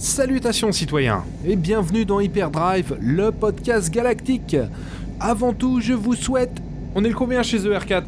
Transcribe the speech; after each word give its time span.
Salutations 0.00 0.72
citoyens 0.72 1.24
et 1.44 1.56
bienvenue 1.56 2.06
dans 2.06 2.20
Hyperdrive, 2.20 2.96
le 3.02 3.30
podcast 3.30 3.92
galactique. 3.92 4.56
Avant 5.20 5.52
tout, 5.52 5.82
je 5.82 5.92
vous 5.92 6.14
souhaite... 6.14 6.62
On 6.94 7.04
est 7.04 7.10
le 7.10 7.14
combien 7.14 7.42
chez 7.42 7.58
ER4 7.58 8.04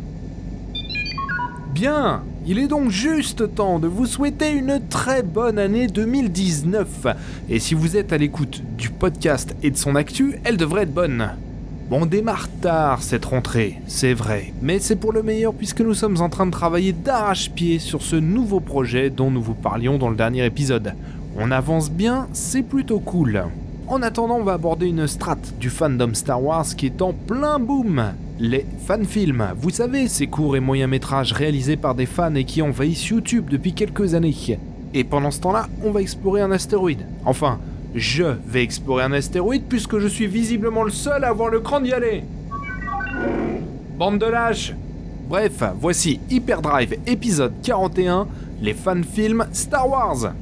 Bien, 1.74 2.22
il 2.46 2.58
est 2.58 2.66
donc 2.66 2.88
juste 2.88 3.54
temps 3.54 3.78
de 3.78 3.88
vous 3.88 4.06
souhaiter 4.06 4.52
une 4.52 4.80
très 4.88 5.22
bonne 5.22 5.58
année 5.58 5.86
2019. 5.86 7.08
Et 7.50 7.58
si 7.58 7.74
vous 7.74 7.98
êtes 7.98 8.14
à 8.14 8.16
l'écoute 8.16 8.62
du 8.78 8.88
podcast 8.88 9.54
et 9.62 9.70
de 9.70 9.76
son 9.76 9.94
actu, 9.94 10.38
elle 10.44 10.56
devrait 10.56 10.84
être 10.84 10.94
bonne. 10.94 11.32
Bon, 11.90 12.04
on 12.04 12.06
démarre 12.06 12.48
tard 12.62 13.02
cette 13.02 13.26
rentrée, 13.26 13.82
c'est 13.86 14.14
vrai, 14.14 14.54
mais 14.62 14.78
c'est 14.78 14.96
pour 14.96 15.12
le 15.12 15.22
meilleur 15.22 15.52
puisque 15.52 15.82
nous 15.82 15.92
sommes 15.92 16.22
en 16.22 16.30
train 16.30 16.46
de 16.46 16.50
travailler 16.50 16.94
d'arrache-pied 16.94 17.78
sur 17.78 18.00
ce 18.00 18.16
nouveau 18.16 18.60
projet 18.60 19.10
dont 19.10 19.30
nous 19.30 19.42
vous 19.42 19.52
parlions 19.52 19.98
dans 19.98 20.08
le 20.08 20.16
dernier 20.16 20.46
épisode. 20.46 20.94
On 21.36 21.50
avance 21.50 21.90
bien, 21.90 22.28
c'est 22.32 22.62
plutôt 22.62 23.00
cool. 23.00 23.44
En 23.88 24.02
attendant, 24.02 24.36
on 24.36 24.44
va 24.44 24.52
aborder 24.52 24.86
une 24.86 25.06
strate 25.06 25.54
du 25.58 25.70
fandom 25.70 26.14
Star 26.14 26.42
Wars 26.42 26.66
qui 26.76 26.86
est 26.86 27.00
en 27.00 27.14
plein 27.14 27.58
boom. 27.58 28.12
Les 28.38 28.66
fanfilms, 28.86 29.48
vous 29.56 29.70
savez, 29.70 30.08
ces 30.08 30.26
courts 30.26 30.56
et 30.56 30.60
moyens 30.60 30.90
métrages 30.90 31.32
réalisés 31.32 31.76
par 31.76 31.94
des 31.94 32.06
fans 32.06 32.34
et 32.34 32.44
qui 32.44 32.60
envahissent 32.60 33.08
YouTube 33.08 33.48
depuis 33.50 33.72
quelques 33.72 34.14
années. 34.14 34.34
Et 34.92 35.04
pendant 35.04 35.30
ce 35.30 35.40
temps-là, 35.40 35.68
on 35.82 35.90
va 35.90 36.02
explorer 36.02 36.42
un 36.42 36.50
astéroïde. 36.50 37.06
Enfin, 37.24 37.58
je 37.94 38.24
vais 38.46 38.62
explorer 38.62 39.04
un 39.04 39.12
astéroïde 39.12 39.64
puisque 39.68 39.98
je 39.98 40.08
suis 40.08 40.26
visiblement 40.26 40.82
le 40.82 40.90
seul 40.90 41.24
à 41.24 41.28
avoir 41.28 41.48
le 41.48 41.60
cran 41.60 41.80
d'y 41.80 41.92
aller. 41.92 42.24
Bande 43.98 44.18
de 44.18 44.26
lâches 44.26 44.74
Bref, 45.28 45.62
voici 45.80 46.20
Hyperdrive 46.30 46.96
épisode 47.06 47.54
41, 47.62 48.26
les 48.60 48.74
fanfilms 48.74 49.46
Star 49.52 49.88
Wars. 49.88 50.32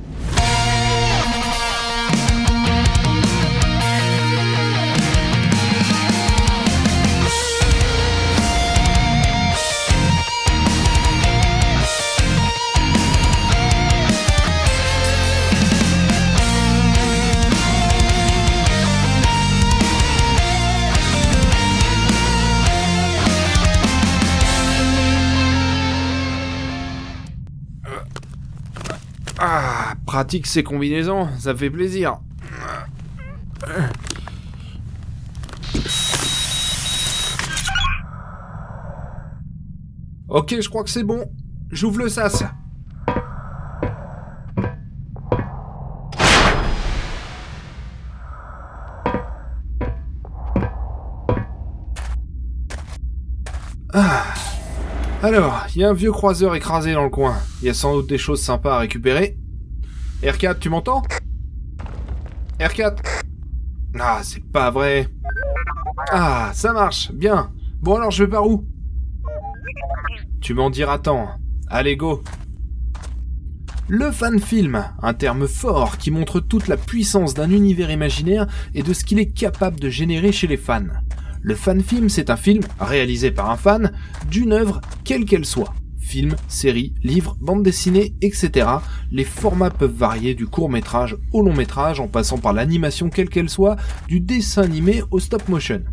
Pratique 30.20 30.46
ces 30.46 30.62
combinaisons, 30.62 31.28
ça 31.38 31.56
fait 31.56 31.70
plaisir. 31.70 32.18
Ok, 40.28 40.56
je 40.60 40.68
crois 40.68 40.84
que 40.84 40.90
c'est 40.90 41.04
bon. 41.04 41.24
J'ouvre 41.70 42.00
le 42.00 42.10
sas. 42.10 42.44
Ah. 53.94 54.24
Alors, 55.22 55.64
il 55.74 55.80
y 55.80 55.84
a 55.84 55.88
un 55.88 55.94
vieux 55.94 56.12
croiseur 56.12 56.54
écrasé 56.54 56.92
dans 56.92 57.04
le 57.04 57.08
coin. 57.08 57.38
Il 57.62 57.68
y 57.68 57.70
a 57.70 57.74
sans 57.74 57.94
doute 57.94 58.06
des 58.10 58.18
choses 58.18 58.42
sympas 58.42 58.76
à 58.76 58.78
récupérer. 58.80 59.39
R4, 60.22 60.58
tu 60.58 60.68
m'entends? 60.68 61.02
R4 62.58 62.98
Ah, 63.98 64.20
c'est 64.22 64.44
pas 64.44 64.70
vrai. 64.70 65.08
Ah, 66.12 66.50
ça 66.52 66.72
marche, 66.72 67.10
bien. 67.12 67.50
Bon 67.80 67.96
alors, 67.96 68.10
je 68.10 68.24
vais 68.24 68.30
par 68.30 68.46
où? 68.46 68.66
Tu 70.40 70.52
m'en 70.52 70.68
diras 70.68 70.98
tant. 70.98 71.28
Allez, 71.68 71.96
go 71.96 72.22
le 73.92 74.12
fan-film, 74.12 74.84
un 75.02 75.14
terme 75.14 75.48
fort 75.48 75.98
qui 75.98 76.12
montre 76.12 76.38
toute 76.38 76.68
la 76.68 76.76
puissance 76.76 77.34
d'un 77.34 77.50
univers 77.50 77.90
imaginaire 77.90 78.46
et 78.72 78.84
de 78.84 78.92
ce 78.92 79.02
qu'il 79.04 79.18
est 79.18 79.32
capable 79.32 79.80
de 79.80 79.88
générer 79.88 80.30
chez 80.30 80.46
les 80.46 80.56
fans. 80.56 80.86
Le 81.42 81.56
fan-film, 81.56 82.08
c'est 82.08 82.30
un 82.30 82.36
film 82.36 82.62
réalisé 82.78 83.32
par 83.32 83.50
un 83.50 83.56
fan 83.56 83.90
d'une 84.30 84.52
œuvre 84.52 84.80
quelle 85.02 85.24
qu'elle 85.24 85.44
soit. 85.44 85.74
Film, 86.10 86.34
série, 86.48 86.92
livre, 87.04 87.36
bande 87.40 87.62
dessinée, 87.62 88.16
etc. 88.20 88.66
Les 89.12 89.22
formats 89.22 89.70
peuvent 89.70 89.94
varier 89.94 90.34
du 90.34 90.48
court 90.48 90.68
métrage 90.68 91.16
au 91.32 91.40
long 91.40 91.54
métrage 91.54 92.00
en 92.00 92.08
passant 92.08 92.38
par 92.38 92.52
l'animation 92.52 93.10
quelle 93.10 93.28
qu'elle 93.28 93.48
soit, 93.48 93.76
du 94.08 94.18
dessin 94.18 94.62
animé 94.62 95.04
au 95.12 95.20
stop 95.20 95.48
motion. 95.48 95.84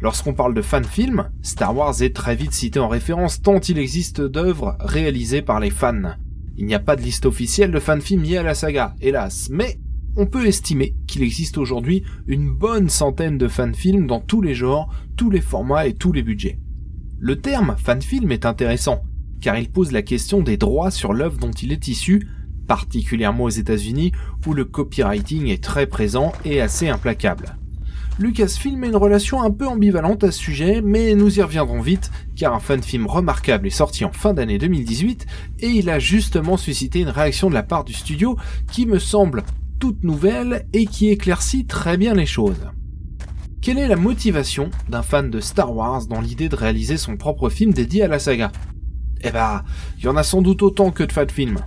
Lorsqu'on 0.00 0.32
parle 0.32 0.54
de 0.54 0.62
fan-film, 0.62 1.28
Star 1.42 1.76
Wars 1.76 2.00
est 2.00 2.16
très 2.16 2.34
vite 2.34 2.54
cité 2.54 2.78
en 2.78 2.88
référence 2.88 3.42
tant 3.42 3.60
il 3.60 3.76
existe 3.76 4.22
d'œuvres 4.22 4.74
réalisées 4.80 5.42
par 5.42 5.60
les 5.60 5.68
fans. 5.68 6.14
Il 6.56 6.64
n'y 6.64 6.74
a 6.74 6.80
pas 6.80 6.96
de 6.96 7.02
liste 7.02 7.26
officielle 7.26 7.72
de 7.72 7.78
fan-films 7.78 8.22
liés 8.22 8.38
à 8.38 8.42
la 8.42 8.54
saga, 8.54 8.94
hélas, 9.02 9.48
mais 9.50 9.78
on 10.16 10.24
peut 10.24 10.46
estimer 10.46 10.96
qu'il 11.06 11.22
existe 11.22 11.58
aujourd'hui 11.58 12.04
une 12.26 12.50
bonne 12.50 12.88
centaine 12.88 13.36
de 13.36 13.48
fan-films 13.48 14.06
dans 14.06 14.20
tous 14.20 14.40
les 14.40 14.54
genres, 14.54 14.88
tous 15.14 15.28
les 15.28 15.42
formats 15.42 15.86
et 15.86 15.92
tous 15.92 16.12
les 16.12 16.22
budgets. 16.22 16.58
Le 17.18 17.38
terme 17.38 17.76
fan-film 17.78 18.32
est 18.32 18.46
intéressant, 18.46 19.02
car 19.40 19.58
il 19.58 19.70
pose 19.70 19.92
la 19.92 20.02
question 20.02 20.40
des 20.40 20.56
droits 20.56 20.90
sur 20.90 21.12
l'œuvre 21.12 21.38
dont 21.38 21.50
il 21.50 21.72
est 21.72 21.88
issu, 21.88 22.28
particulièrement 22.66 23.44
aux 23.44 23.50
États-Unis 23.50 24.12
où 24.46 24.54
le 24.54 24.64
copywriting 24.64 25.48
est 25.48 25.62
très 25.62 25.86
présent 25.86 26.32
et 26.44 26.60
assez 26.60 26.88
implacable. 26.88 27.56
Lucasfilm 28.18 28.82
a 28.82 28.86
une 28.86 28.96
relation 28.96 29.42
un 29.42 29.50
peu 29.50 29.66
ambivalente 29.66 30.24
à 30.24 30.32
ce 30.32 30.38
sujet, 30.38 30.80
mais 30.82 31.14
nous 31.14 31.38
y 31.38 31.42
reviendrons 31.42 31.82
vite, 31.82 32.10
car 32.34 32.54
un 32.54 32.60
fan-film 32.60 33.06
remarquable 33.06 33.66
est 33.66 33.70
sorti 33.70 34.06
en 34.06 34.12
fin 34.12 34.32
d'année 34.32 34.56
2018, 34.56 35.26
et 35.60 35.66
il 35.66 35.90
a 35.90 35.98
justement 35.98 36.56
suscité 36.56 37.00
une 37.00 37.10
réaction 37.10 37.50
de 37.50 37.54
la 37.54 37.62
part 37.62 37.84
du 37.84 37.92
studio 37.92 38.38
qui 38.72 38.86
me 38.86 38.98
semble 38.98 39.42
toute 39.78 40.02
nouvelle 40.02 40.66
et 40.72 40.86
qui 40.86 41.10
éclaircit 41.10 41.66
très 41.66 41.98
bien 41.98 42.14
les 42.14 42.24
choses. 42.24 42.70
Quelle 43.60 43.78
est 43.78 43.88
la 43.88 43.96
motivation 43.96 44.70
d'un 44.88 45.02
fan 45.02 45.28
de 45.28 45.40
Star 45.40 45.74
Wars 45.74 46.06
dans 46.06 46.20
l'idée 46.22 46.48
de 46.48 46.56
réaliser 46.56 46.96
son 46.96 47.18
propre 47.18 47.50
film 47.50 47.74
dédié 47.74 48.02
à 48.02 48.08
la 48.08 48.18
saga? 48.18 48.50
Eh 49.22 49.30
bah, 49.30 49.64
il 49.98 50.04
y 50.04 50.08
en 50.08 50.16
a 50.16 50.22
sans 50.22 50.42
doute 50.42 50.62
autant 50.62 50.90
que 50.90 51.02
de 51.02 51.12
fan-films. 51.12 51.58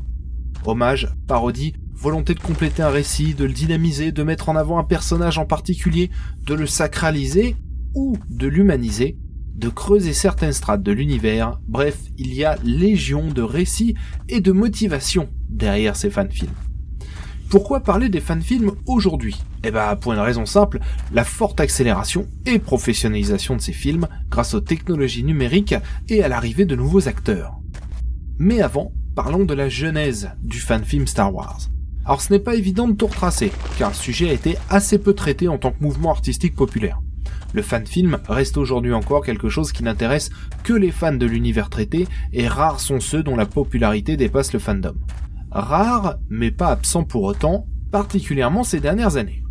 Hommage, 0.65 1.09
parodie, 1.27 1.73
volonté 1.93 2.33
de 2.33 2.39
compléter 2.39 2.81
un 2.81 2.89
récit, 2.89 3.33
de 3.33 3.45
le 3.45 3.53
dynamiser, 3.53 4.11
de 4.11 4.23
mettre 4.23 4.49
en 4.49 4.55
avant 4.55 4.79
un 4.79 4.83
personnage 4.83 5.37
en 5.37 5.45
particulier, 5.45 6.09
de 6.45 6.53
le 6.53 6.67
sacraliser 6.67 7.55
ou 7.95 8.17
de 8.29 8.47
l'humaniser, 8.47 9.17
de 9.55 9.69
creuser 9.69 10.13
certaines 10.13 10.53
strates 10.53 10.83
de 10.83 10.91
l'univers, 10.91 11.59
bref, 11.67 11.97
il 12.17 12.33
y 12.33 12.45
a 12.45 12.57
légion 12.63 13.27
de 13.27 13.41
récits 13.41 13.95
et 14.29 14.39
de 14.39 14.51
motivations 14.51 15.29
derrière 15.49 15.95
ces 15.95 16.09
fan-films. 16.09 16.53
Pourquoi 17.49 17.79
parler 17.79 18.09
des 18.09 18.19
fan-films 18.19 18.73
aujourd'hui? 18.85 19.41
Eh 19.63 19.71
bah 19.71 19.95
pour 19.99 20.13
une 20.13 20.19
raison 20.19 20.45
simple, 20.45 20.79
la 21.11 21.23
forte 21.23 21.59
accélération 21.59 22.27
et 22.45 22.59
professionnalisation 22.59 23.55
de 23.55 23.61
ces 23.61 23.73
films 23.73 24.07
grâce 24.29 24.53
aux 24.53 24.61
technologies 24.61 25.23
numériques 25.23 25.73
et 26.09 26.23
à 26.23 26.27
l'arrivée 26.27 26.65
de 26.65 26.75
nouveaux 26.75 27.07
acteurs. 27.07 27.55
Mais 28.37 28.61
avant, 28.61 28.93
parlons 29.15 29.45
de 29.45 29.55
la 29.55 29.67
genèse 29.67 30.29
du 30.43 30.59
fan-film 30.59 31.07
Star 31.07 31.33
Wars. 31.33 31.61
Alors 32.05 32.21
ce 32.21 32.31
n'est 32.31 32.39
pas 32.39 32.53
évident 32.53 32.87
de 32.87 32.93
tout 32.93 33.07
retracer, 33.07 33.51
car 33.79 33.89
le 33.89 33.95
sujet 33.95 34.29
a 34.29 34.33
été 34.33 34.55
assez 34.69 34.99
peu 34.99 35.13
traité 35.13 35.47
en 35.47 35.57
tant 35.57 35.71
que 35.71 35.83
mouvement 35.83 36.11
artistique 36.11 36.55
populaire. 36.55 36.99
Le 37.53 37.63
fan-film 37.63 38.19
reste 38.27 38.57
aujourd'hui 38.57 38.93
encore 38.93 39.25
quelque 39.25 39.49
chose 39.49 39.71
qui 39.71 39.83
n'intéresse 39.83 40.29
que 40.63 40.73
les 40.73 40.91
fans 40.91 41.13
de 41.13 41.25
l'univers 41.25 41.71
traité, 41.71 42.07
et 42.31 42.47
rares 42.47 42.79
sont 42.79 42.99
ceux 42.99 43.23
dont 43.23 43.35
la 43.35 43.47
popularité 43.47 44.17
dépasse 44.17 44.53
le 44.53 44.59
fandom. 44.59 44.93
Rares, 45.51 46.17
mais 46.29 46.51
pas 46.51 46.67
absents 46.67 47.03
pour 47.03 47.23
autant, 47.23 47.67
particulièrement 47.91 48.63
ces 48.63 48.79
dernières 48.79 49.17
années. 49.17 49.43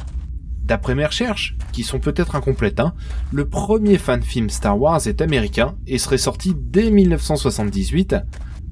D'après 0.62 0.94
mes 0.94 1.06
recherches, 1.06 1.56
qui 1.72 1.82
sont 1.82 1.98
peut-être 1.98 2.36
incomplètes, 2.36 2.78
hein, 2.78 2.94
le 3.32 3.48
premier 3.48 3.98
fan-film 3.98 4.50
Star 4.50 4.78
Wars 4.78 5.06
est 5.06 5.22
américain 5.22 5.76
et 5.86 5.98
serait 5.98 6.18
sorti 6.18 6.54
dès 6.54 6.90
1978, 6.90 8.16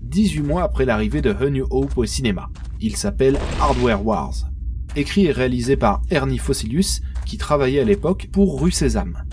18 0.02 0.42
mois 0.42 0.62
après 0.62 0.84
l'arrivée 0.84 1.22
de 1.22 1.32
A 1.32 1.50
New 1.50 1.66
Hope 1.70 1.96
au 1.96 2.04
cinéma. 2.04 2.48
Il 2.80 2.96
s'appelle 2.96 3.38
Hardware 3.60 4.04
Wars. 4.04 4.34
Écrit 4.94 5.26
et 5.26 5.32
réalisé 5.32 5.76
par 5.76 6.02
Ernie 6.10 6.38
Fossilius, 6.38 7.00
qui 7.24 7.38
travaillait 7.38 7.80
à 7.80 7.84
l'époque 7.84 8.28
pour 8.30 8.60
Rue 8.60 8.70
Sésame. 8.70 9.24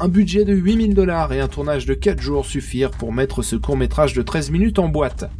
Un 0.00 0.08
budget 0.08 0.44
de 0.44 0.54
8000 0.54 0.94
dollars 0.94 1.32
et 1.32 1.40
un 1.40 1.48
tournage 1.48 1.86
de 1.86 1.94
4 1.94 2.20
jours 2.20 2.46
suffirent 2.46 2.90
pour 2.90 3.12
mettre 3.12 3.42
ce 3.42 3.56
court 3.56 3.76
métrage 3.76 4.14
de 4.14 4.22
13 4.22 4.50
minutes 4.50 4.78
en 4.78 4.88
boîte. 4.88 5.30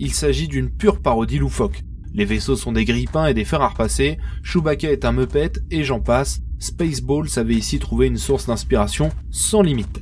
Il 0.00 0.12
s'agit 0.12 0.46
d'une 0.46 0.70
pure 0.70 1.00
parodie 1.00 1.38
loufoque. 1.38 1.82
Les 2.14 2.24
vaisseaux 2.24 2.56
sont 2.56 2.72
des 2.72 2.84
grippins 2.84 3.26
et 3.26 3.34
des 3.34 3.44
fers 3.44 3.62
à 3.62 3.68
repasser, 3.68 4.18
Chewbacca 4.42 4.90
est 4.90 5.04
un 5.04 5.12
Muppet, 5.12 5.52
et 5.70 5.84
j'en 5.84 6.00
passe, 6.00 6.40
Spaceballs 6.58 7.36
avait 7.36 7.54
ici 7.54 7.78
trouvé 7.78 8.06
une 8.06 8.16
source 8.16 8.46
d'inspiration 8.46 9.10
sans 9.30 9.62
limite. 9.62 10.00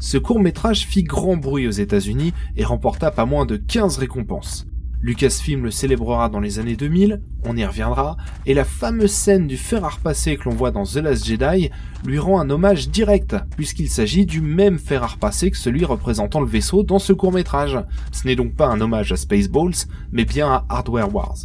Ce 0.00 0.18
court 0.18 0.40
métrage 0.40 0.86
fit 0.86 1.02
grand 1.02 1.36
bruit 1.36 1.66
aux 1.66 1.70
États-Unis 1.70 2.32
et 2.56 2.64
remporta 2.64 3.10
pas 3.10 3.26
moins 3.26 3.46
de 3.46 3.56
15 3.56 3.98
récompenses. 3.98 4.66
Lucasfilm 5.02 5.64
le 5.64 5.70
célébrera 5.70 6.28
dans 6.28 6.40
les 6.40 6.58
années 6.58 6.76
2000, 6.76 7.20
on 7.44 7.56
y 7.56 7.64
reviendra, 7.64 8.16
et 8.46 8.54
la 8.54 8.64
fameuse 8.64 9.12
scène 9.12 9.46
du 9.46 9.56
fer 9.56 9.84
à 9.84 9.90
repasser 9.90 10.36
que 10.36 10.48
l'on 10.48 10.54
voit 10.54 10.70
dans 10.70 10.84
The 10.84 10.96
Last 10.96 11.26
Jedi 11.26 11.70
lui 12.04 12.18
rend 12.18 12.40
un 12.40 12.50
hommage 12.50 12.88
direct, 12.88 13.36
puisqu'il 13.56 13.88
s'agit 13.88 14.26
du 14.26 14.40
même 14.40 14.78
fer 14.78 15.02
à 15.02 15.08
repasser 15.08 15.50
que 15.50 15.56
celui 15.56 15.84
représentant 15.84 16.40
le 16.40 16.46
vaisseau 16.46 16.82
dans 16.82 16.98
ce 16.98 17.12
court 17.12 17.32
métrage. 17.32 17.78
Ce 18.12 18.26
n'est 18.26 18.36
donc 18.36 18.54
pas 18.54 18.68
un 18.68 18.80
hommage 18.80 19.12
à 19.12 19.16
Spaceballs, 19.16 19.86
mais 20.12 20.24
bien 20.24 20.48
à 20.48 20.64
Hardware 20.68 21.14
Wars. 21.14 21.36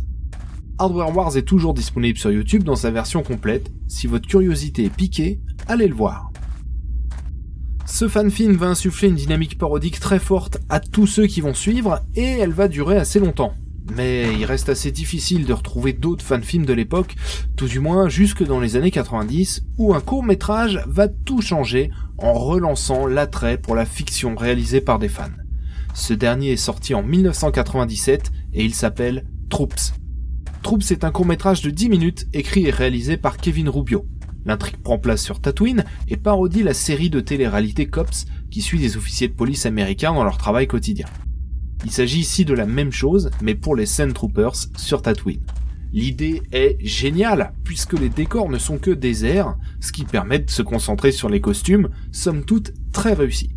Hardware 0.79 1.15
Wars 1.15 1.37
est 1.37 1.43
toujours 1.43 1.73
disponible 1.73 2.17
sur 2.17 2.31
YouTube 2.31 2.63
dans 2.63 2.75
sa 2.75 2.89
version 2.89 3.21
complète. 3.21 3.71
Si 3.87 4.07
votre 4.07 4.27
curiosité 4.27 4.85
est 4.85 4.95
piquée, 4.95 5.39
allez 5.67 5.87
le 5.87 5.93
voir. 5.93 6.30
Ce 7.91 8.07
fan-film 8.07 8.55
va 8.55 8.67
insuffler 8.67 9.09
une 9.09 9.15
dynamique 9.15 9.57
parodique 9.57 9.99
très 9.99 10.17
forte 10.17 10.59
à 10.69 10.79
tous 10.79 11.07
ceux 11.07 11.27
qui 11.27 11.41
vont 11.41 11.53
suivre 11.53 11.99
et 12.15 12.23
elle 12.23 12.53
va 12.53 12.69
durer 12.69 12.95
assez 12.95 13.19
longtemps. 13.19 13.53
Mais 13.93 14.33
il 14.33 14.45
reste 14.45 14.69
assez 14.69 14.91
difficile 14.91 15.45
de 15.45 15.51
retrouver 15.51 15.91
d'autres 15.91 16.23
fan-films 16.23 16.65
de 16.65 16.71
l'époque, 16.71 17.15
tout 17.57 17.67
du 17.67 17.81
moins 17.81 18.07
jusque 18.07 18.45
dans 18.45 18.61
les 18.61 18.77
années 18.77 18.91
90, 18.91 19.65
où 19.77 19.93
un 19.93 19.99
court 19.99 20.23
métrage 20.23 20.81
va 20.87 21.09
tout 21.09 21.41
changer 21.41 21.91
en 22.17 22.31
relançant 22.31 23.07
l'attrait 23.07 23.57
pour 23.57 23.75
la 23.75 23.85
fiction 23.85 24.35
réalisée 24.35 24.81
par 24.81 24.97
des 24.97 25.09
fans. 25.09 25.25
Ce 25.93 26.13
dernier 26.13 26.53
est 26.53 26.57
sorti 26.57 26.93
en 26.93 27.03
1997 27.03 28.31
et 28.53 28.63
il 28.63 28.73
s'appelle 28.73 29.25
Troops. 29.49 29.93
Troops 30.63 30.91
est 30.91 31.03
un 31.03 31.11
court 31.11 31.25
métrage 31.25 31.61
de 31.61 31.69
10 31.69 31.89
minutes 31.89 32.27
écrit 32.31 32.67
et 32.67 32.71
réalisé 32.71 33.17
par 33.17 33.35
Kevin 33.35 33.67
Rubio. 33.67 34.05
L'intrigue 34.45 34.77
prend 34.77 34.97
place 34.97 35.21
sur 35.21 35.39
Tatooine 35.39 35.85
et 36.07 36.17
parodie 36.17 36.63
la 36.63 36.73
série 36.73 37.09
de 37.09 37.19
télé-réalité 37.19 37.87
Cops 37.87 38.25
qui 38.49 38.61
suit 38.61 38.79
des 38.79 38.97
officiers 38.97 39.27
de 39.27 39.33
police 39.33 39.65
américains 39.65 40.13
dans 40.13 40.23
leur 40.23 40.37
travail 40.37 40.67
quotidien. 40.67 41.07
Il 41.83 41.91
s'agit 41.91 42.19
ici 42.19 42.45
de 42.45 42.53
la 42.53 42.65
même 42.65 42.91
chose, 42.91 43.31
mais 43.41 43.55
pour 43.55 43.75
les 43.75 43.85
Troopers 44.13 44.55
sur 44.77 45.01
Tatooine. 45.01 45.41
L'idée 45.93 46.41
est 46.51 46.77
géniale, 46.79 47.53
puisque 47.63 47.99
les 47.99 48.09
décors 48.09 48.49
ne 48.49 48.57
sont 48.57 48.77
que 48.77 48.91
déserts, 48.91 49.57
ce 49.81 49.91
qui 49.91 50.05
permet 50.05 50.39
de 50.39 50.49
se 50.49 50.61
concentrer 50.61 51.11
sur 51.11 51.27
les 51.27 51.41
costumes, 51.41 51.89
somme 52.11 52.45
toute 52.45 52.71
très 52.93 53.13
réussi. 53.13 53.49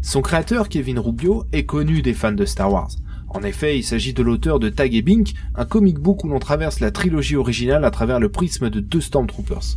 Son 0.00 0.22
créateur, 0.22 0.68
Kevin 0.68 0.98
Rubio, 0.98 1.44
est 1.52 1.66
connu 1.66 2.00
des 2.00 2.14
fans 2.14 2.32
de 2.32 2.44
Star 2.44 2.72
Wars. 2.72 2.90
En 3.28 3.42
effet, 3.42 3.78
il 3.78 3.82
s'agit 3.82 4.14
de 4.14 4.22
l'auteur 4.22 4.58
de 4.58 4.70
Tag 4.70 4.94
et 4.94 5.02
Bink, 5.02 5.34
un 5.54 5.64
comic 5.66 5.98
book 5.98 6.24
où 6.24 6.28
l'on 6.28 6.38
traverse 6.38 6.80
la 6.80 6.92
trilogie 6.92 7.36
originale 7.36 7.84
à 7.84 7.90
travers 7.90 8.20
le 8.20 8.30
prisme 8.30 8.70
de 8.70 8.80
deux 8.80 9.00
Stormtroopers. 9.00 9.76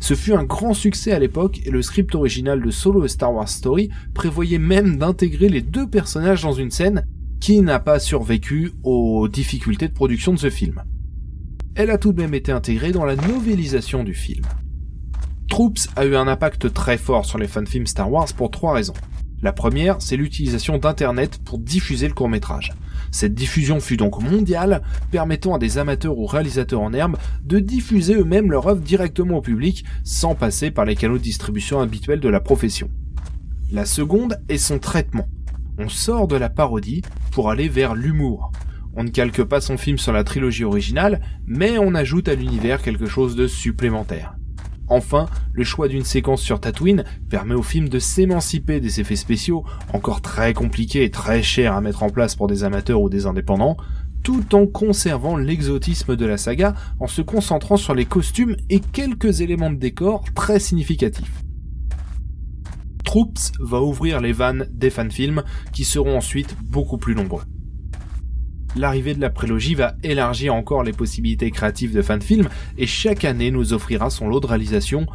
Ce 0.00 0.14
fut 0.14 0.34
un 0.34 0.44
grand 0.44 0.74
succès 0.74 1.12
à 1.12 1.18
l'époque 1.18 1.60
et 1.64 1.70
le 1.70 1.82
script 1.82 2.14
original 2.14 2.62
de 2.62 2.70
Solo 2.70 3.06
Star 3.08 3.32
Wars 3.32 3.48
Story 3.48 3.90
prévoyait 4.12 4.58
même 4.58 4.96
d'intégrer 4.96 5.48
les 5.48 5.62
deux 5.62 5.88
personnages 5.88 6.42
dans 6.42 6.52
une 6.52 6.70
scène 6.70 7.06
qui 7.40 7.60
n'a 7.60 7.78
pas 7.78 7.98
survécu 7.98 8.72
aux 8.82 9.28
difficultés 9.28 9.88
de 9.88 9.94
production 9.94 10.32
de 10.32 10.38
ce 10.38 10.50
film. 10.50 10.82
Elle 11.74 11.90
a 11.90 11.98
tout 11.98 12.12
de 12.12 12.22
même 12.22 12.34
été 12.34 12.52
intégrée 12.52 12.92
dans 12.92 13.04
la 13.04 13.16
novélisation 13.16 14.04
du 14.04 14.14
film. 14.14 14.44
Troops 15.48 15.88
a 15.96 16.04
eu 16.04 16.16
un 16.16 16.28
impact 16.28 16.72
très 16.72 16.98
fort 16.98 17.24
sur 17.24 17.38
les 17.38 17.48
fanfilms 17.48 17.86
Star 17.86 18.10
Wars 18.10 18.32
pour 18.36 18.50
trois 18.50 18.74
raisons. 18.74 18.94
La 19.42 19.52
première, 19.52 19.96
c'est 20.00 20.16
l'utilisation 20.16 20.78
d'Internet 20.78 21.38
pour 21.44 21.58
diffuser 21.58 22.08
le 22.08 22.14
court 22.14 22.28
métrage. 22.28 22.72
Cette 23.14 23.34
diffusion 23.34 23.78
fut 23.78 23.96
donc 23.96 24.20
mondiale, 24.20 24.82
permettant 25.12 25.54
à 25.54 25.60
des 25.60 25.78
amateurs 25.78 26.18
ou 26.18 26.26
réalisateurs 26.26 26.80
en 26.80 26.92
herbe 26.92 27.16
de 27.44 27.60
diffuser 27.60 28.14
eux-mêmes 28.14 28.50
leur 28.50 28.66
œuvre 28.66 28.80
directement 28.80 29.36
au 29.36 29.40
public, 29.40 29.84
sans 30.02 30.34
passer 30.34 30.72
par 30.72 30.84
les 30.84 30.96
canaux 30.96 31.18
de 31.18 31.22
distribution 31.22 31.80
habituels 31.80 32.18
de 32.18 32.28
la 32.28 32.40
profession. 32.40 32.90
La 33.70 33.86
seconde 33.86 34.40
est 34.48 34.58
son 34.58 34.80
traitement. 34.80 35.28
On 35.78 35.88
sort 35.88 36.26
de 36.26 36.34
la 36.34 36.50
parodie 36.50 37.02
pour 37.30 37.50
aller 37.50 37.68
vers 37.68 37.94
l'humour. 37.94 38.50
On 38.96 39.04
ne 39.04 39.10
calque 39.10 39.44
pas 39.44 39.60
son 39.60 39.76
film 39.76 39.96
sur 39.96 40.12
la 40.12 40.24
trilogie 40.24 40.64
originale, 40.64 41.20
mais 41.46 41.78
on 41.78 41.94
ajoute 41.94 42.26
à 42.26 42.34
l'univers 42.34 42.82
quelque 42.82 43.06
chose 43.06 43.36
de 43.36 43.46
supplémentaire. 43.46 44.34
Enfin, 44.88 45.26
le 45.52 45.64
choix 45.64 45.88
d'une 45.88 46.04
séquence 46.04 46.42
sur 46.42 46.60
Tatooine 46.60 47.04
permet 47.30 47.54
au 47.54 47.62
film 47.62 47.88
de 47.88 47.98
s'émanciper 47.98 48.80
des 48.80 49.00
effets 49.00 49.16
spéciaux, 49.16 49.64
encore 49.92 50.20
très 50.20 50.52
compliqués 50.52 51.04
et 51.04 51.10
très 51.10 51.42
chers 51.42 51.74
à 51.74 51.80
mettre 51.80 52.02
en 52.02 52.10
place 52.10 52.36
pour 52.36 52.48
des 52.48 52.64
amateurs 52.64 53.00
ou 53.00 53.08
des 53.08 53.26
indépendants, 53.26 53.76
tout 54.22 54.54
en 54.54 54.66
conservant 54.66 55.36
l'exotisme 55.36 56.16
de 56.16 56.26
la 56.26 56.36
saga 56.36 56.74
en 57.00 57.06
se 57.06 57.22
concentrant 57.22 57.76
sur 57.76 57.94
les 57.94 58.06
costumes 58.06 58.56
et 58.70 58.80
quelques 58.80 59.40
éléments 59.40 59.70
de 59.70 59.78
décor 59.78 60.24
très 60.34 60.58
significatifs. 60.58 61.42
Troops 63.04 63.52
va 63.60 63.80
ouvrir 63.80 64.20
les 64.20 64.32
vannes 64.32 64.66
des 64.72 64.90
fanfilms 64.90 65.44
qui 65.72 65.84
seront 65.84 66.16
ensuite 66.16 66.56
beaucoup 66.62 66.98
plus 66.98 67.14
nombreux 67.14 67.42
l'arrivée 68.76 69.14
de 69.14 69.20
la 69.20 69.30
prélogie 69.30 69.74
va 69.74 69.94
élargir 70.02 70.54
encore 70.54 70.82
les 70.82 70.92
possibilités 70.92 71.50
créatives 71.50 71.94
de 71.94 72.02
fanfilm 72.02 72.48
et 72.78 72.86
chaque 72.86 73.24
année 73.24 73.50
nous 73.50 73.72
offrira 73.72 74.10
son 74.10 74.28
lot 74.28 74.40
de 74.40 74.46
réalisations 74.46 75.06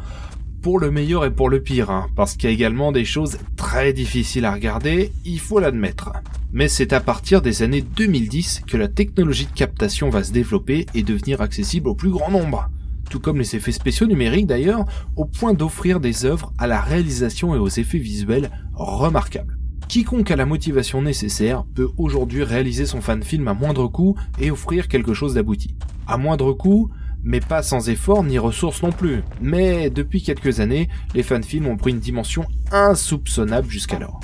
pour 0.62 0.78
le 0.78 0.90
meilleur 0.90 1.24
et 1.24 1.30
pour 1.30 1.48
le 1.48 1.62
pire, 1.62 1.90
hein, 1.90 2.08
parce 2.14 2.36
qu'il 2.36 2.50
y 2.50 2.52
a 2.52 2.54
également 2.54 2.92
des 2.92 3.04
choses 3.04 3.38
très 3.56 3.92
difficiles 3.92 4.44
à 4.44 4.52
regarder, 4.52 5.10
il 5.24 5.40
faut 5.40 5.58
l'admettre. 5.58 6.12
Mais 6.52 6.68
c'est 6.68 6.92
à 6.92 7.00
partir 7.00 7.40
des 7.40 7.62
années 7.62 7.80
2010 7.80 8.62
que 8.66 8.76
la 8.76 8.88
technologie 8.88 9.46
de 9.46 9.56
captation 9.56 10.10
va 10.10 10.24
se 10.24 10.32
développer 10.32 10.86
et 10.94 11.02
devenir 11.02 11.40
accessible 11.40 11.88
au 11.88 11.94
plus 11.94 12.10
grand 12.10 12.30
nombre. 12.30 12.68
Tout 13.08 13.20
comme 13.20 13.38
les 13.38 13.56
effets 13.56 13.72
spéciaux 13.72 14.06
numériques 14.06 14.46
d'ailleurs, 14.46 14.84
au 15.16 15.24
point 15.24 15.54
d'offrir 15.54 15.98
des 15.98 16.26
œuvres 16.26 16.52
à 16.58 16.66
la 16.66 16.80
réalisation 16.80 17.54
et 17.54 17.58
aux 17.58 17.68
effets 17.68 17.98
visuels 17.98 18.50
remarquables. 18.74 19.59
Quiconque 19.90 20.30
a 20.30 20.36
la 20.36 20.46
motivation 20.46 21.02
nécessaire 21.02 21.64
peut 21.74 21.88
aujourd'hui 21.98 22.44
réaliser 22.44 22.86
son 22.86 23.00
fan 23.00 23.24
film 23.24 23.48
à 23.48 23.54
moindre 23.54 23.88
coût 23.88 24.16
et 24.38 24.52
offrir 24.52 24.86
quelque 24.86 25.14
chose 25.14 25.34
d'abouti. 25.34 25.74
À 26.06 26.16
moindre 26.16 26.52
coût, 26.52 26.90
mais 27.24 27.40
pas 27.40 27.64
sans 27.64 27.88
effort 27.88 28.22
ni 28.22 28.38
ressources 28.38 28.84
non 28.84 28.92
plus. 28.92 29.24
Mais 29.40 29.90
depuis 29.90 30.22
quelques 30.22 30.60
années, 30.60 30.88
les 31.12 31.24
fanfilms 31.24 31.66
ont 31.66 31.76
pris 31.76 31.90
une 31.90 31.98
dimension 31.98 32.46
insoupçonnable 32.70 33.68
jusqu'alors. 33.68 34.20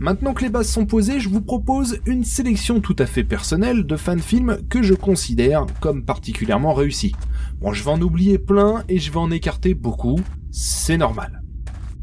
Maintenant 0.00 0.34
que 0.34 0.42
les 0.42 0.50
bases 0.50 0.68
sont 0.68 0.86
posées, 0.86 1.20
je 1.20 1.28
vous 1.28 1.40
propose 1.40 2.00
une 2.04 2.24
sélection 2.24 2.80
tout 2.80 2.96
à 2.98 3.06
fait 3.06 3.22
personnelle 3.22 3.86
de 3.86 3.96
fanfilms 3.96 4.58
que 4.68 4.82
je 4.82 4.94
considère 4.94 5.66
comme 5.78 6.04
particulièrement 6.04 6.74
réussis. 6.74 7.14
Bon, 7.60 7.72
je 7.72 7.84
vais 7.84 7.92
en 7.92 8.02
oublier 8.02 8.38
plein 8.38 8.82
et 8.88 8.98
je 8.98 9.12
vais 9.12 9.20
en 9.20 9.30
écarter 9.30 9.74
beaucoup, 9.74 10.18
c'est 10.50 10.96
normal. 10.96 11.42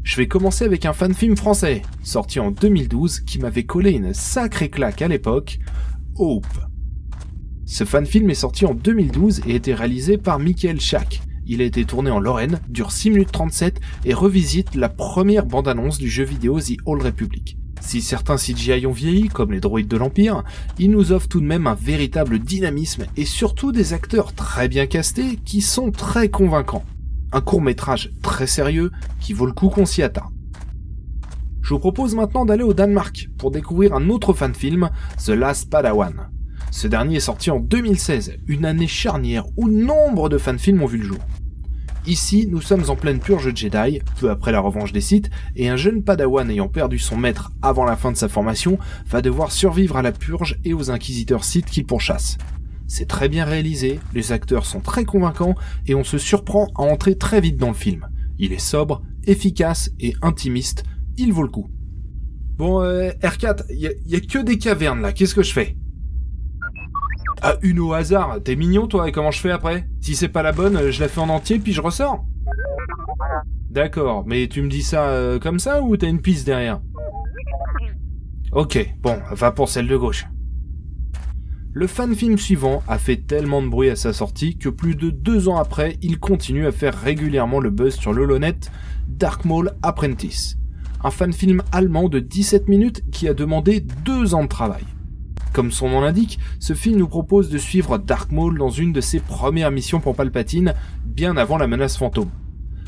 Je 0.06 0.14
vais 0.18 0.28
commencer 0.28 0.64
avec 0.64 0.86
un 0.86 0.92
fan 0.92 1.12
film 1.12 1.36
français, 1.36 1.82
sorti 2.04 2.38
en 2.38 2.52
2012, 2.52 3.20
qui 3.20 3.40
m'avait 3.40 3.64
collé 3.64 3.90
une 3.90 4.14
sacrée 4.14 4.70
claque 4.70 5.02
à 5.02 5.08
l'époque, 5.08 5.58
Hope. 6.14 6.46
Ce 7.64 7.82
fan 7.82 8.06
film 8.06 8.30
est 8.30 8.34
sorti 8.34 8.66
en 8.66 8.74
2012 8.74 9.40
et 9.48 9.56
été 9.56 9.74
réalisé 9.74 10.16
par 10.16 10.38
Michael 10.38 10.80
Schack. 10.80 11.22
Il 11.44 11.60
a 11.60 11.64
été 11.64 11.84
tourné 11.84 12.12
en 12.12 12.20
Lorraine, 12.20 12.60
dure 12.68 12.92
6 12.92 13.10
minutes 13.10 13.32
37 13.32 13.80
et 14.04 14.14
revisite 14.14 14.76
la 14.76 14.88
première 14.88 15.44
bande-annonce 15.44 15.98
du 15.98 16.08
jeu 16.08 16.22
vidéo 16.22 16.60
The 16.60 16.76
Old 16.86 17.02
Republic. 17.02 17.58
Si 17.80 18.00
certains 18.00 18.36
CGI 18.36 18.86
ont 18.86 18.92
vieilli, 18.92 19.26
comme 19.26 19.50
les 19.50 19.60
droïdes 19.60 19.88
de 19.88 19.96
l'Empire, 19.96 20.44
il 20.78 20.92
nous 20.92 21.10
offre 21.10 21.26
tout 21.26 21.40
de 21.40 21.46
même 21.46 21.66
un 21.66 21.74
véritable 21.74 22.38
dynamisme 22.38 23.06
et 23.16 23.24
surtout 23.24 23.72
des 23.72 23.92
acteurs 23.92 24.34
très 24.34 24.68
bien 24.68 24.86
castés 24.86 25.40
qui 25.44 25.62
sont 25.62 25.90
très 25.90 26.28
convaincants 26.28 26.84
un 27.32 27.40
court 27.40 27.62
métrage 27.62 28.10
très 28.22 28.46
sérieux 28.46 28.90
qui 29.20 29.32
vaut 29.32 29.46
le 29.46 29.52
coup 29.52 29.68
qu'on 29.68 29.86
s'y 29.86 30.02
attarde. 30.02 30.32
Je 31.62 31.70
vous 31.70 31.80
propose 31.80 32.14
maintenant 32.14 32.44
d'aller 32.44 32.62
au 32.62 32.74
Danemark 32.74 33.28
pour 33.38 33.50
découvrir 33.50 33.92
un 33.94 34.08
autre 34.08 34.32
fan 34.32 34.54
film, 34.54 34.88
The 35.24 35.30
Last 35.30 35.68
Padawan. 35.68 36.28
Ce 36.70 36.86
dernier 36.86 37.16
est 37.16 37.20
sorti 37.20 37.50
en 37.50 37.58
2016, 37.58 38.36
une 38.46 38.64
année 38.64 38.86
charnière 38.86 39.46
où 39.56 39.68
nombre 39.68 40.28
de 40.28 40.38
fanfilms 40.38 40.82
ont 40.82 40.86
vu 40.86 40.98
le 40.98 41.04
jour. 41.04 41.18
Ici, 42.06 42.46
nous 42.48 42.60
sommes 42.60 42.88
en 42.88 42.94
pleine 42.94 43.18
purge 43.18 43.52
Jedi, 43.52 44.00
peu 44.20 44.30
après 44.30 44.52
la 44.52 44.60
revanche 44.60 44.92
des 44.92 45.00
Sith, 45.00 45.28
et 45.56 45.68
un 45.68 45.76
jeune 45.76 46.04
padawan 46.04 46.48
ayant 46.48 46.68
perdu 46.68 47.00
son 47.00 47.16
maître 47.16 47.50
avant 47.62 47.84
la 47.84 47.96
fin 47.96 48.12
de 48.12 48.16
sa 48.16 48.28
formation 48.28 48.78
va 49.08 49.22
devoir 49.22 49.50
survivre 49.50 49.96
à 49.96 50.02
la 50.02 50.12
purge 50.12 50.56
et 50.64 50.72
aux 50.72 50.92
inquisiteurs 50.92 51.42
Sith 51.42 51.66
qu'il 51.66 51.84
pourchasse. 51.84 52.38
C'est 52.88 53.08
très 53.08 53.28
bien 53.28 53.44
réalisé, 53.44 53.98
les 54.14 54.32
acteurs 54.32 54.64
sont 54.64 54.80
très 54.80 55.04
convaincants 55.04 55.54
et 55.86 55.94
on 55.94 56.04
se 56.04 56.18
surprend 56.18 56.68
à 56.76 56.82
entrer 56.82 57.16
très 57.16 57.40
vite 57.40 57.56
dans 57.56 57.68
le 57.68 57.74
film. 57.74 58.06
Il 58.38 58.52
est 58.52 58.58
sobre, 58.58 59.02
efficace 59.26 59.90
et 59.98 60.14
intimiste, 60.22 60.84
il 61.16 61.32
vaut 61.32 61.42
le 61.42 61.48
coup. 61.48 61.68
Bon, 62.56 62.80
euh, 62.82 63.10
R4, 63.22 63.64
y 63.70 63.86
a, 63.86 64.20
que 64.20 64.42
des 64.42 64.58
cavernes 64.58 65.02
là, 65.02 65.12
qu'est-ce 65.12 65.34
que 65.34 65.42
je 65.42 65.52
fais? 65.52 65.76
Ah, 67.42 67.56
une 67.62 67.80
au 67.80 67.92
hasard, 67.92 68.38
t'es 68.42 68.56
mignon 68.56 68.86
toi, 68.86 69.08
et 69.08 69.12
comment 69.12 69.30
je 69.30 69.40
fais 69.40 69.50
après? 69.50 69.88
Si 70.00 70.14
c'est 70.14 70.28
pas 70.28 70.42
la 70.42 70.52
bonne, 70.52 70.90
je 70.90 71.00
la 71.00 71.08
fais 71.08 71.20
en 71.20 71.28
entier 71.28 71.58
puis 71.58 71.72
je 71.72 71.80
ressors 71.80 72.24
D'accord, 73.68 74.24
mais 74.26 74.48
tu 74.48 74.62
me 74.62 74.68
dis 74.68 74.82
ça 74.82 75.08
euh, 75.08 75.38
comme 75.38 75.58
ça 75.58 75.82
ou 75.82 75.96
t'as 75.96 76.08
une 76.08 76.22
piste 76.22 76.46
derrière? 76.46 76.80
Ok, 78.52 78.94
bon, 79.02 79.18
va 79.32 79.50
pour 79.50 79.68
celle 79.68 79.88
de 79.88 79.96
gauche. 79.96 80.24
Le 81.78 81.86
fan-film 81.86 82.38
suivant 82.38 82.82
a 82.88 82.96
fait 82.96 83.18
tellement 83.18 83.60
de 83.60 83.68
bruit 83.68 83.90
à 83.90 83.96
sa 83.96 84.14
sortie 84.14 84.56
que 84.56 84.70
plus 84.70 84.94
de 84.94 85.10
deux 85.10 85.46
ans 85.50 85.58
après, 85.58 85.98
il 86.00 86.18
continue 86.18 86.66
à 86.66 86.72
faire 86.72 86.98
régulièrement 86.98 87.60
le 87.60 87.68
buzz 87.68 87.96
sur 87.96 88.14
l'Holonet 88.14 88.54
Dark 89.06 89.44
Maul 89.44 89.72
Apprentice. 89.82 90.56
Un 91.04 91.10
fan-film 91.10 91.62
allemand 91.72 92.08
de 92.08 92.18
17 92.18 92.68
minutes 92.68 93.02
qui 93.12 93.28
a 93.28 93.34
demandé 93.34 93.84
deux 94.06 94.34
ans 94.34 94.44
de 94.44 94.48
travail. 94.48 94.84
Comme 95.52 95.70
son 95.70 95.90
nom 95.90 96.00
l'indique, 96.00 96.38
ce 96.60 96.72
film 96.72 96.96
nous 96.96 97.08
propose 97.08 97.50
de 97.50 97.58
suivre 97.58 97.98
Dark 97.98 98.32
Maul 98.32 98.56
dans 98.56 98.70
une 98.70 98.94
de 98.94 99.02
ses 99.02 99.20
premières 99.20 99.70
missions 99.70 100.00
pour 100.00 100.16
Palpatine, 100.16 100.72
bien 101.04 101.36
avant 101.36 101.58
la 101.58 101.66
menace 101.66 101.98
fantôme. 101.98 102.30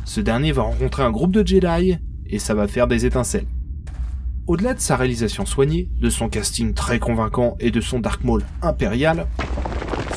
Ce 0.06 0.22
dernier 0.22 0.52
va 0.52 0.62
rencontrer 0.62 1.02
un 1.02 1.10
groupe 1.10 1.32
de 1.32 1.46
Jedi, 1.46 1.98
et 2.24 2.38
ça 2.38 2.54
va 2.54 2.66
faire 2.66 2.86
des 2.86 3.04
étincelles. 3.04 3.44
Au-delà 4.48 4.72
de 4.72 4.80
sa 4.80 4.96
réalisation 4.96 5.44
soignée, 5.44 5.90
de 6.00 6.08
son 6.08 6.30
casting 6.30 6.72
très 6.72 6.98
convaincant 6.98 7.58
et 7.60 7.70
de 7.70 7.82
son 7.82 8.00
Dark 8.00 8.24
Maul 8.24 8.42
impérial, 8.62 9.26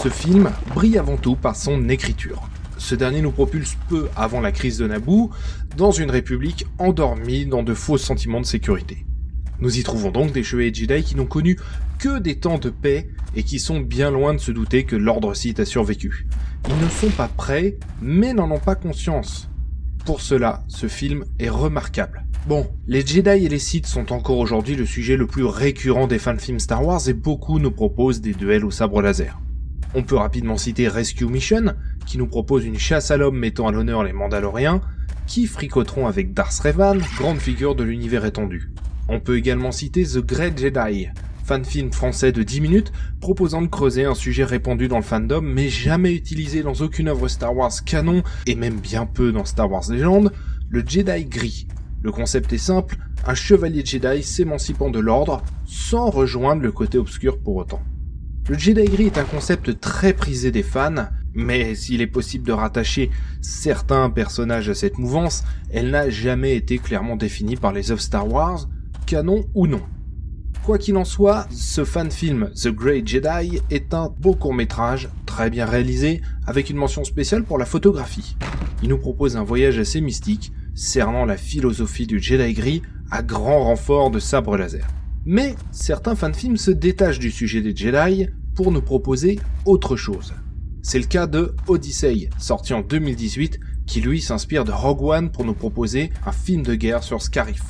ce 0.02 0.08
film 0.08 0.52
brille 0.74 0.98
avant 0.98 1.18
tout 1.18 1.36
par 1.36 1.58
son 1.58 1.90
écriture. 1.90 2.42
Ce 2.78 2.96
dernier 2.96 3.22
nous 3.22 3.32
propulse 3.32 3.76
peu 3.90 4.08
avant 4.16 4.40
la 4.40 4.54
crise 4.54 4.78
de 4.78 4.88
Naboo 4.88 5.32
dans 5.76 5.92
une 5.92 6.10
république 6.10 6.66
endormie 6.80 7.46
dans 7.46 7.62
de 7.62 7.74
faux 7.74 7.98
sentiments 7.98 8.40
de 8.40 8.46
sécurité. 8.46 9.06
Nous 9.60 9.78
y 9.78 9.84
trouvons 9.84 10.12
donc 10.12 10.32
des 10.32 10.44
chevaliers 10.44 10.74
Jedi 10.74 11.04
qui 11.04 11.18
n'ont 11.18 11.26
connu 11.26 11.60
que 12.00 12.18
des 12.18 12.40
temps 12.40 12.58
de 12.58 12.70
paix 12.70 13.10
et 13.36 13.44
qui 13.44 13.60
sont 13.60 13.82
bien 13.82 14.12
loin 14.12 14.34
de 14.34 14.40
se 14.40 14.54
douter 14.54 14.86
que 14.86 14.96
l'ordre 14.96 15.34
Sith 15.34 15.60
a 15.60 15.66
survécu. 15.66 16.26
Ils 16.70 16.82
ne 16.82 16.90
sont 16.90 17.10
pas 17.10 17.28
prêts, 17.28 17.76
mais 18.02 18.34
n'en 18.34 18.50
ont 18.50 18.60
pas 18.60 18.76
conscience. 18.76 19.51
Pour 20.06 20.22
cela, 20.22 20.64
ce 20.68 20.88
film 20.88 21.26
est 21.40 21.50
remarquable. 21.50 22.26
Bon, 22.48 22.68
les 22.88 23.06
Jedi 23.06 23.46
et 23.46 23.50
les 23.50 23.60
Sith 23.60 23.86
sont 23.86 24.12
encore 24.12 24.40
aujourd'hui 24.40 24.76
le 24.76 24.88
sujet 24.88 25.16
le 25.16 25.28
plus 25.28 25.44
récurrent 25.44 26.08
des 26.08 26.18
fans 26.18 26.38
films 26.40 26.60
Star 26.60 26.84
Wars 26.84 27.08
et 27.08 27.14
beaucoup 27.14 27.60
nous 27.60 27.70
proposent 27.70 28.20
des 28.20 28.34
duels 28.34 28.66
au 28.66 28.72
sabre 28.72 29.04
laser. 29.04 29.40
On 29.94 30.02
peut 30.02 30.16
rapidement 30.16 30.58
citer 30.58 30.88
Rescue 30.88 31.26
Mission, 31.26 31.76
qui 32.08 32.18
nous 32.18 32.26
propose 32.26 32.66
une 32.66 32.80
chasse 32.80 33.12
à 33.12 33.18
l'homme 33.18 33.38
mettant 33.38 33.68
à 33.68 33.72
l'honneur 33.72 34.04
les 34.04 34.14
Mandaloriens, 34.14 34.82
qui 35.28 35.46
fricoteront 35.46 36.08
avec 36.08 36.34
Darth 36.34 36.60
Revan, 36.60 36.98
grande 37.18 37.38
figure 37.38 37.76
de 37.76 37.84
l'univers 37.84 38.26
étendu. 38.26 38.72
On 39.08 39.20
peut 39.20 39.38
également 39.38 39.72
citer 39.72 40.04
The 40.04 40.20
Great 40.20 40.58
Jedi, 40.58 41.10
fan-film 41.52 41.92
français 41.92 42.32
de 42.32 42.44
10 42.44 42.62
minutes 42.62 42.94
proposant 43.20 43.62
de 43.62 43.68
creuser 43.68 44.06
un 44.06 44.16
sujet 44.16 44.46
répandu 44.46 44.88
dans 44.88 44.96
le 44.96 45.04
fandom 45.04 45.42
mais 45.42 45.68
jamais 45.68 46.14
utilisé 46.14 46.64
dans 46.64 46.76
aucune 46.76 47.10
œuvre 47.10 47.28
Star 47.28 47.54
Wars 47.54 47.74
canon 47.84 48.24
et 48.48 48.56
même 48.56 48.80
bien 48.80 49.06
peu 49.06 49.34
dans 49.34 49.44
Star 49.44 49.70
Wars 49.70 49.84
Legend, 49.90 50.32
le 50.70 50.82
Jedi 50.88 51.26
gris. 51.26 51.68
Le 52.04 52.14
concept 52.14 52.54
est 52.54 52.58
simple, 52.58 52.96
un 53.28 53.36
chevalier 53.36 53.84
Jedi 53.84 54.24
s'émancipant 54.24 54.90
de 54.90 55.00
l'ordre 55.00 55.44
sans 55.66 56.10
rejoindre 56.10 56.62
le 56.62 56.72
côté 56.72 56.98
obscur 56.98 57.38
pour 57.38 57.58
autant. 57.58 57.82
Le 58.48 58.58
Jedi 58.58 58.86
gris 58.86 59.08
est 59.08 59.18
un 59.18 59.26
concept 59.26 59.82
très 59.82 60.14
prisé 60.14 60.52
des 60.52 60.64
fans, 60.64 61.10
mais 61.34 61.76
s'il 61.76 62.00
est 62.00 62.08
possible 62.08 62.48
de 62.48 62.54
rattacher 62.54 63.12
certains 63.42 64.10
personnages 64.10 64.70
à 64.70 64.74
cette 64.74 64.98
mouvance, 64.98 65.44
elle 65.70 65.90
n'a 65.90 66.10
jamais 66.10 66.56
été 66.56 66.78
clairement 66.78 67.18
définie 67.18 67.58
par 67.58 67.74
les 67.74 67.92
œuvres 67.92 68.00
Star 68.00 68.32
Wars, 68.32 68.70
canon 69.06 69.44
ou 69.54 69.68
non. 69.68 69.82
Quoi 70.72 70.78
qu'il 70.78 70.96
en 70.96 71.04
soit, 71.04 71.48
ce 71.52 71.84
fan 71.84 72.10
film 72.10 72.50
The 72.56 72.70
Great 72.70 73.06
Jedi 73.06 73.60
est 73.70 73.94
un 73.94 74.08
beau 74.08 74.36
court 74.36 74.54
métrage, 74.54 75.10
très 75.26 75.50
bien 75.50 75.66
réalisé, 75.66 76.22
avec 76.48 76.70
une 76.70 76.78
mention 76.78 77.04
spéciale 77.04 77.44
pour 77.44 77.58
la 77.58 77.66
photographie. 77.66 78.38
Il 78.82 78.88
nous 78.88 78.98
propose 78.98 79.36
un 79.36 79.44
voyage 79.44 79.80
assez 79.80 80.00
mystique, 80.00 80.54
cernant 80.74 81.26
la 81.26 81.36
philosophie 81.36 82.08
du 82.08 82.22
Jedi 82.22 82.54
gris 82.54 82.82
à 83.12 83.22
grand 83.22 83.66
renfort 83.66 84.12
de 84.12 84.20
sabre 84.20 84.56
laser. 84.56 84.88
Mais 85.26 85.56
certains 85.74 86.16
films 86.32 86.56
se 86.56 86.72
détachent 86.72 87.20
du 87.20 87.32
sujet 87.32 87.60
des 87.60 87.76
Jedi 87.76 88.30
pour 88.56 88.72
nous 88.72 88.82
proposer 88.82 89.40
autre 89.66 89.98
chose. 89.98 90.34
C'est 90.84 91.00
le 91.00 91.06
cas 91.06 91.28
de 91.28 91.54
Odyssey, 91.68 92.30
sorti 92.38 92.74
en 92.74 92.80
2018, 92.80 93.60
qui 93.88 94.00
lui 94.00 94.22
s'inspire 94.22 94.64
de 94.64 94.72
Rogue 94.72 95.04
One 95.04 95.32
pour 95.32 95.44
nous 95.44 95.54
proposer 95.54 96.14
un 96.26 96.32
film 96.32 96.64
de 96.64 96.76
guerre 96.76 97.04
sur 97.04 97.22
Scarif. 97.22 97.62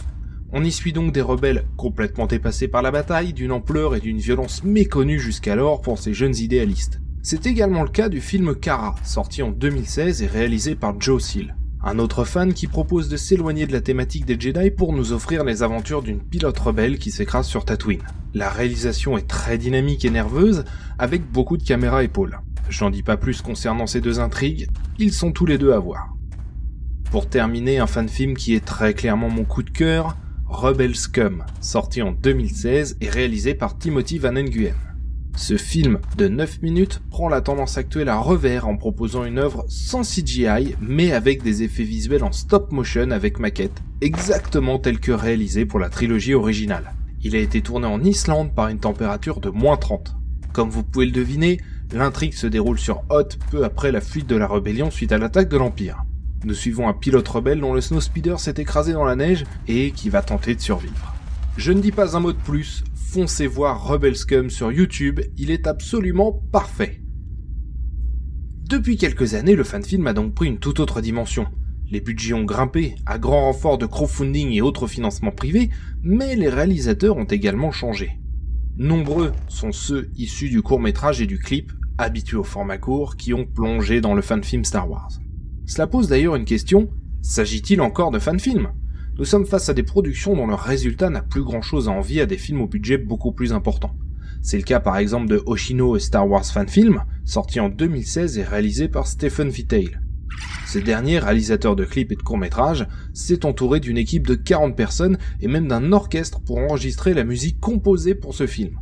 On 0.54 0.66
y 0.66 0.72
suit 0.72 0.92
donc 0.92 1.14
des 1.14 1.22
rebelles 1.22 1.64
complètement 1.78 2.28
dépassés 2.28 2.68
par 2.68 2.82
la 2.82 2.92
bataille, 2.92 3.32
d'une 3.32 3.54
ampleur 3.54 3.96
et 3.96 4.02
d'une 4.02 4.18
violence 4.18 4.66
méconnues 4.66 5.20
jusqu'alors 5.20 5.82
pour 5.82 5.98
ces 5.98 6.14
jeunes 6.14 6.36
idéalistes. 6.36 7.00
C'est 7.22 7.46
également 7.46 7.84
le 7.84 7.90
cas 7.90 8.10
du 8.10 8.20
film 8.20 8.56
Kara, 8.56 8.96
sorti 9.06 9.44
en 9.44 9.52
2016 9.52 10.24
et 10.24 10.28
réalisé 10.28 10.76
par 10.76 11.00
Joe 11.00 11.24
Seal. 11.24 11.56
Un 11.84 12.00
autre 12.00 12.26
fan 12.26 12.54
qui 12.54 12.68
propose 12.68 13.08
de 13.08 13.16
s'éloigner 13.16 13.66
de 13.66 13.72
la 13.72 13.80
thématique 13.80 14.26
des 14.26 14.38
Jedi 14.38 14.72
pour 14.72 14.92
nous 14.92 15.14
offrir 15.14 15.46
les 15.46 15.64
aventures 15.64 16.02
d'une 16.02 16.20
pilote 16.20 16.60
rebelle 16.60 17.00
qui 17.00 17.12
s'écrase 17.12 17.48
sur 17.48 17.64
Tatooine. 17.64 18.04
La 18.34 18.50
réalisation 18.50 19.18
est 19.18 19.28
très 19.28 19.58
dynamique 19.58 20.04
et 20.04 20.10
nerveuse, 20.10 20.66
avec 21.00 21.32
beaucoup 21.32 21.56
de 21.56 21.64
caméras 21.64 22.04
épaules. 22.04 22.42
J'en 22.70 22.90
dis 22.90 23.04
pas 23.04 23.18
plus 23.18 23.42
concernant 23.42 23.88
ces 23.88 24.02
deux 24.02 24.20
intrigues, 24.20 24.68
ils 25.00 25.14
sont 25.14 25.32
tous 25.32 25.46
les 25.46 25.58
deux 25.58 25.72
à 25.72 25.80
voir. 25.80 26.14
Pour 27.10 27.30
terminer, 27.30 27.80
un 27.80 27.88
fan 27.88 28.10
film 28.10 28.36
qui 28.36 28.54
est 28.54 28.66
très 28.66 28.94
clairement 28.94 29.30
mon 29.30 29.44
coup 29.44 29.64
de 29.64 29.70
cœur, 29.70 30.18
Rebel 30.52 30.96
Scum, 30.96 31.44
sorti 31.62 32.02
en 32.02 32.12
2016 32.12 32.98
et 33.02 33.10
réalisé 33.10 33.56
par 33.56 33.78
Timothy 33.78 34.20
Van 34.20 34.34
Nguyen. 34.34 34.76
Ce 35.36 35.56
film 35.58 36.00
de 36.18 36.28
9 36.28 36.62
minutes 36.62 37.02
prend 37.10 37.30
la 37.30 37.42
tendance 37.42 37.78
actuelle 37.78 38.10
à 38.10 38.20
revers 38.20 38.68
en 38.68 38.76
proposant 38.76 39.24
une 39.24 39.40
œuvre 39.40 39.66
sans 39.70 40.04
CGI 40.04 40.76
mais 40.82 41.14
avec 41.14 41.42
des 41.42 41.64
effets 41.64 41.84
visuels 41.84 42.24
en 42.24 42.34
stop 42.34 42.72
motion 42.74 43.10
avec 43.12 43.40
maquette, 43.40 43.82
exactement 44.02 44.78
tel 44.78 45.00
que 45.00 45.14
réalisé 45.14 45.66
pour 45.66 45.80
la 45.80 45.90
trilogie 45.90 46.36
originale. 46.36 46.94
Il 47.24 47.36
a 47.36 47.40
été 47.40 47.62
tourné 47.62 47.88
en 47.88 48.04
Islande 48.04 48.54
par 48.54 48.68
une 48.68 48.80
température 48.80 49.40
de 49.40 49.50
moins 49.50 49.78
30. 49.78 50.16
Comme 50.52 50.70
vous 50.70 50.84
pouvez 50.84 51.06
le 51.06 51.12
deviner, 51.14 51.62
l'intrigue 51.94 52.34
se 52.34 52.46
déroule 52.46 52.78
sur 52.78 53.04
Hoth 53.10 53.40
peu 53.50 53.64
après 53.64 53.92
la 53.92 54.02
fuite 54.02 54.28
de 54.28 54.36
la 54.36 54.48
rébellion 54.48 54.92
suite 54.92 55.14
à 55.14 55.18
l'attaque 55.18 55.50
de 55.50 55.58
l'Empire. 55.58 56.04
Nous 56.44 56.56
suivons 56.56 56.88
un 56.88 56.94
pilote 56.94 57.28
rebelle 57.28 57.60
dont 57.60 57.74
le 57.74 57.82
snowspeeder 57.82 58.40
s'est 58.40 58.56
écrasé 58.58 58.94
dans 58.94 59.06
la 59.06 59.16
neige 59.16 59.46
et 59.68 59.92
qui 59.92 60.10
va 60.10 60.24
tenter 60.24 60.56
de 60.56 60.62
survivre. 60.62 61.14
Je 61.56 61.72
ne 61.72 61.82
dis 61.82 61.92
pas 61.92 62.18
un 62.18 62.20
mot 62.20 62.34
de 62.34 62.38
plus, 62.38 62.84
foncez 62.96 63.46
voir 63.46 63.86
Rebel 63.88 64.16
Scum 64.16 64.50
sur 64.50 64.72
YouTube, 64.72 65.20
il 65.38 65.52
est 65.52 65.68
absolument 65.68 66.32
parfait. 66.52 67.02
Depuis 68.68 68.98
quelques 68.98 69.36
années, 69.36 69.56
le 69.56 69.64
fanfilm 69.64 70.08
a 70.08 70.14
donc 70.14 70.34
pris 70.34 70.48
une 70.48 70.58
toute 70.58 70.80
autre 70.80 71.02
dimension. 71.02 71.46
Les 71.92 72.02
budgets 72.02 72.34
ont 72.34 72.46
grimpé, 72.46 72.96
à 73.06 73.20
grand 73.20 73.42
renfort 73.42 73.78
de 73.78 73.86
crowdfunding 73.86 74.52
et 74.52 74.62
autres 74.62 74.88
financements 74.88 75.32
privés, 75.32 75.70
mais 76.02 76.36
les 76.36 76.50
réalisateurs 76.50 77.18
ont 77.18 77.26
également 77.26 77.72
changé. 77.72 78.18
Nombreux 78.78 79.34
sont 79.48 79.74
ceux 79.74 80.10
issus 80.16 80.50
du 80.50 80.64
court 80.64 80.80
métrage 80.80 81.22
et 81.22 81.28
du 81.28 81.38
clip, 81.38 81.72
habitués 82.00 82.38
au 82.38 82.44
format 82.44 82.80
court, 82.80 83.18
qui 83.18 83.34
ont 83.34 83.46
plongé 83.46 84.02
dans 84.02 84.16
le 84.16 84.22
fanfilm 84.24 84.64
Star 84.64 84.90
Wars. 84.90 85.12
Cela 85.72 85.88
pose 85.88 86.10
d'ailleurs 86.10 86.36
une 86.36 86.44
question, 86.44 86.90
s'agit-il 87.22 87.80
encore 87.80 88.12
de 88.12 88.20
fanfilm 88.20 88.72
nous 89.18 89.26
sommes 89.26 89.46
face 89.46 89.70
à 89.70 89.74
des 89.74 89.84
productions 89.84 90.36
dont 90.36 90.48
le 90.48 90.56
résultat 90.56 91.10
n'a 91.10 91.22
plus 91.22 91.44
grand 91.44 91.62
chose 91.62 91.88
à 91.88 91.92
envier 91.92 92.22
à 92.22 92.26
des 92.26 92.38
films 92.38 92.62
au 92.62 92.68
budget 92.68 92.98
beaucoup 92.98 93.32
plus 93.34 93.54
important. 93.54 93.96
C'est 94.42 94.58
le 94.58 94.64
cas 94.64 94.80
par 94.80 94.98
exemple 94.98 95.28
de 95.28 95.44
Oshino 95.46 95.96
et 95.96 96.00
Star 96.00 96.28
Wars 96.28 96.46
Fan 96.46 96.68
Film, 96.68 97.04
sorti 97.24 97.60
en 97.60 97.70
2016 97.70 98.38
et 98.38 98.44
réalisé 98.44 98.88
par 98.88 99.08
Stephen 99.08 99.50
Vitail. 99.50 100.00
Ce 100.66 100.80
dernier, 100.80 101.20
réalisateur 101.20 101.76
de 101.76 101.86
clips 101.86 102.12
et 102.12 102.16
de 102.16 102.22
courts-métrages, 102.22 102.88
s'est 103.14 103.46
entouré 103.46 103.80
d'une 103.80 103.98
équipe 103.98 104.26
de 104.28 104.36
40 104.36 104.76
personnes 104.76 105.18
et 105.40 105.48
même 105.48 105.68
d'un 105.68 105.92
orchestre 105.92 106.42
pour 106.42 106.58
enregistrer 106.58 107.14
la 107.14 107.26
musique 107.26 107.60
composée 107.60 108.16
pour 108.16 108.34
ce 108.34 108.48
film. 108.48 108.78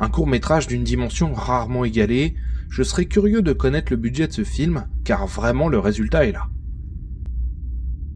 Un 0.00 0.08
court-métrage 0.08 0.66
d'une 0.66 0.84
dimension 0.84 1.32
rarement 1.32 1.84
égalée, 1.84 2.34
je 2.68 2.82
serais 2.82 3.06
curieux 3.06 3.42
de 3.42 3.52
connaître 3.52 3.92
le 3.92 3.96
budget 3.96 4.26
de 4.26 4.32
ce 4.32 4.44
film, 4.44 4.86
car 5.04 5.26
vraiment 5.26 5.68
le 5.68 5.78
résultat 5.78 6.26
est 6.26 6.32
là. 6.32 6.48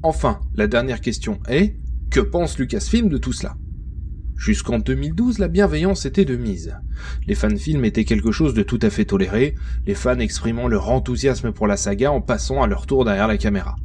Enfin, 0.02 0.40
la 0.54 0.66
dernière 0.66 1.00
question 1.00 1.40
est, 1.49 1.76
que 2.11 2.21
pense 2.21 2.59
Lucasfilm 2.59 3.09
de 3.09 3.18
tout 3.18 3.32
cela? 3.32 3.56
Jusqu'en 4.37 4.80
2012, 4.80 5.38
la 5.38 5.47
bienveillance 5.47 6.04
était 6.04 6.25
de 6.25 6.37
mise. 6.37 6.76
Les 7.28 7.37
fans-films 7.37 7.85
étaient 7.85 8.04
quelque 8.04 8.32
chose 8.32 8.54
de 8.54 8.64
tout 8.64 8.80
à 8.82 8.90
fait 8.90 9.04
toléré, 9.04 9.54
les 9.87 9.94
fans 9.94 10.18
exprimant 10.18 10.66
leur 10.66 10.90
enthousiasme 10.90 11.52
pour 11.52 11.68
la 11.68 11.76
saga 11.76 12.11
en 12.11 12.21
passant 12.21 12.61
à 12.61 12.66
leur 12.66 12.87
tour 12.87 13.04
derrière 13.04 13.28
la 13.28 13.38
caméra. 13.38 13.76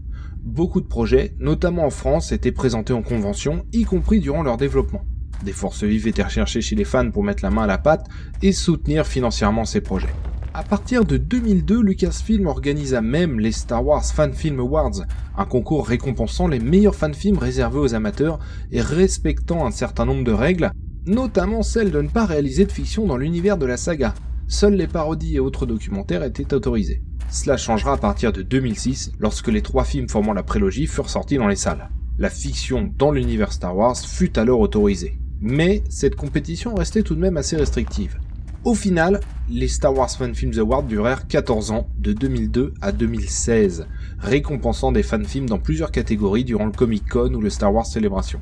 Beaucoup 0.42 0.82
de 0.82 0.88
projets, 0.88 1.36
notamment 1.38 1.86
en 1.86 1.92
France, 1.92 2.32
étaient 2.32 2.52
présentés 2.52 2.94
en 2.94 3.04
convention, 3.04 3.66
y 3.72 3.84
compris 3.84 4.20
durant 4.20 4.42
leur 4.42 4.58
développement. 4.58 5.06
Des 5.44 5.52
forces 5.52 5.84
vives 5.84 6.08
étaient 6.08 6.24
recherchées 6.24 6.62
chez 6.62 6.76
les 6.76 6.86
fans 6.86 7.12
pour 7.12 7.24
mettre 7.24 7.44
la 7.44 7.52
main 7.52 7.64
à 7.64 7.68
la 7.68 7.78
pâte 7.78 8.08
et 8.42 8.52
soutenir 8.52 9.06
financièrement 9.06 9.66
ces 9.66 9.82
projets. 9.82 10.14
À 10.58 10.64
partir 10.64 11.06
de 11.06 11.18
2002, 11.18 11.84
Lucasfilm 11.84 12.48
organisa 12.48 13.00
même 13.00 13.40
les 13.40 13.52
Star 13.52 13.86
Wars 13.86 14.04
Fan 14.04 14.34
Film 14.34 14.60
Awards, 14.60 15.04
un 15.38 15.46
concours 15.46 15.86
récompensant 15.86 16.48
les 16.48 16.58
meilleurs 16.58 16.96
fan-films 16.96 17.38
réservés 17.38 17.78
aux 17.78 17.94
amateurs 17.94 18.40
et 18.72 18.82
respectant 18.82 19.68
un 19.68 19.70
certain 19.70 20.06
nombre 20.06 20.24
de 20.24 20.32
règles, 20.32 20.72
notamment 21.06 21.62
celle 21.62 21.92
de 21.92 22.02
ne 22.02 22.08
pas 22.08 22.26
réaliser 22.26 22.66
de 22.66 22.72
fiction 22.72 23.06
dans 23.06 23.18
l'univers 23.18 23.60
de 23.60 23.68
la 23.68 23.78
saga. 23.78 24.16
Seules 24.48 24.74
les 24.74 24.88
parodies 24.88 25.36
et 25.36 25.40
autres 25.40 25.68
documentaires 25.68 26.24
étaient 26.24 26.56
autorisés. 26.56 27.04
Cela 27.30 27.56
changera 27.56 27.94
à 27.94 27.98
partir 27.98 28.34
de 28.34 28.42
2006, 28.42 29.12
lorsque 29.20 29.50
les 29.50 29.62
trois 29.62 29.84
films 29.84 30.10
formant 30.10 30.34
la 30.34 30.42
prélogie 30.42 30.88
furent 30.88 31.12
sortis 31.12 31.38
dans 31.38 31.48
les 31.48 31.56
salles. 31.56 31.92
La 32.18 32.32
fiction 32.32 32.92
dans 32.98 33.12
l'univers 33.12 33.54
Star 33.54 33.78
Wars 33.78 33.96
fut 33.96 34.40
alors 34.40 34.62
autorisée. 34.62 35.20
Mais 35.40 35.84
cette 35.88 36.16
compétition 36.16 36.74
restait 36.74 37.04
tout 37.04 37.14
de 37.14 37.22
même 37.22 37.38
assez 37.38 37.58
restrictive. 37.58 38.18
Au 38.64 38.74
final, 38.74 39.20
les 39.50 39.68
Star 39.68 39.96
Wars 39.96 40.10
Fan 40.10 40.36
Films 40.36 40.60
Awards 40.60 40.84
durèrent 40.84 41.28
14 41.28 41.72
ans, 41.72 41.88
de 42.00 42.12
2002 42.12 42.74
à 42.82 42.92
2016, 42.92 43.88
récompensant 44.20 44.92
des 44.92 45.04
fan 45.04 45.24
films 45.26 45.48
dans 45.48 45.60
plusieurs 45.60 45.92
catégories 45.92 46.44
durant 46.44 46.66
le 46.66 46.72
Comic 46.72 47.08
Con 47.08 47.34
ou 47.34 47.42
le 47.42 47.50
Star 47.50 47.74
Wars 47.74 47.86
Celebration. 47.86 48.42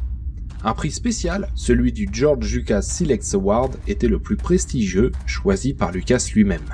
Un 0.63 0.73
prix 0.73 0.91
spécial, 0.91 1.49
celui 1.53 1.91
du 1.91 2.09
George 2.11 2.51
Lucas 2.51 2.81
Selects 2.81 3.35
Award, 3.35 3.77
était 3.87 4.07
le 4.07 4.17
plus 4.17 4.37
prestigieux, 4.37 5.11
choisi 5.27 5.73
par 5.73 5.91
Lucas 5.91 6.25
lui-même. 6.33 6.65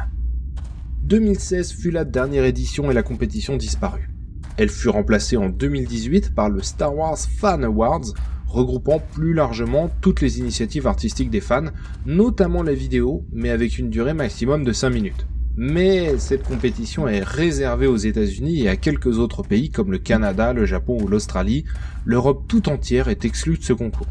2016 1.04 1.74
fut 1.74 1.92
la 1.92 2.06
dernière 2.06 2.46
édition 2.46 2.90
et 2.90 2.94
la 2.94 3.04
compétition 3.04 3.58
disparut. 3.58 4.10
Elle 4.56 4.70
fut 4.70 4.90
remplacée 4.90 5.36
en 5.36 5.50
2018 5.50 6.34
par 6.34 6.50
le 6.50 6.62
Star 6.62 6.96
Wars 6.96 7.18
Fan 7.18 7.66
Awards, 7.66 8.14
regroupant 8.52 9.02
plus 9.14 9.34
largement 9.34 9.90
toutes 10.02 10.22
les 10.22 10.40
initiatives 10.40 10.88
artistiques 10.88 11.30
des 11.30 11.42
fans, 11.42 11.72
notamment 12.06 12.64
la 12.64 12.74
vidéo, 12.74 13.26
mais 13.32 13.50
avec 13.50 13.80
une 13.80 13.90
durée 13.90 14.14
maximum 14.14 14.64
de 14.64 14.74
5 14.74 14.90
minutes. 14.90 15.26
Mais 15.58 16.18
cette 16.18 16.44
compétition 16.44 17.08
est 17.08 17.24
réservée 17.24 17.88
aux 17.88 17.98
États-Unis 17.98 18.62
et 18.62 18.70
à 18.70 18.78
quelques 18.78 19.20
autres 19.20 19.44
pays 19.44 19.70
comme 19.70 19.92
le 19.92 19.98
Canada, 19.98 20.54
le 20.54 20.66
Japon 20.66 20.98
ou 21.02 21.08
l'Australie. 21.08 21.66
L'Europe 22.06 22.46
tout 22.48 22.70
entière 22.70 23.10
est 23.10 23.26
exclue 23.26 23.58
de 23.58 23.64
ce 23.64 23.74
concours. 23.74 24.08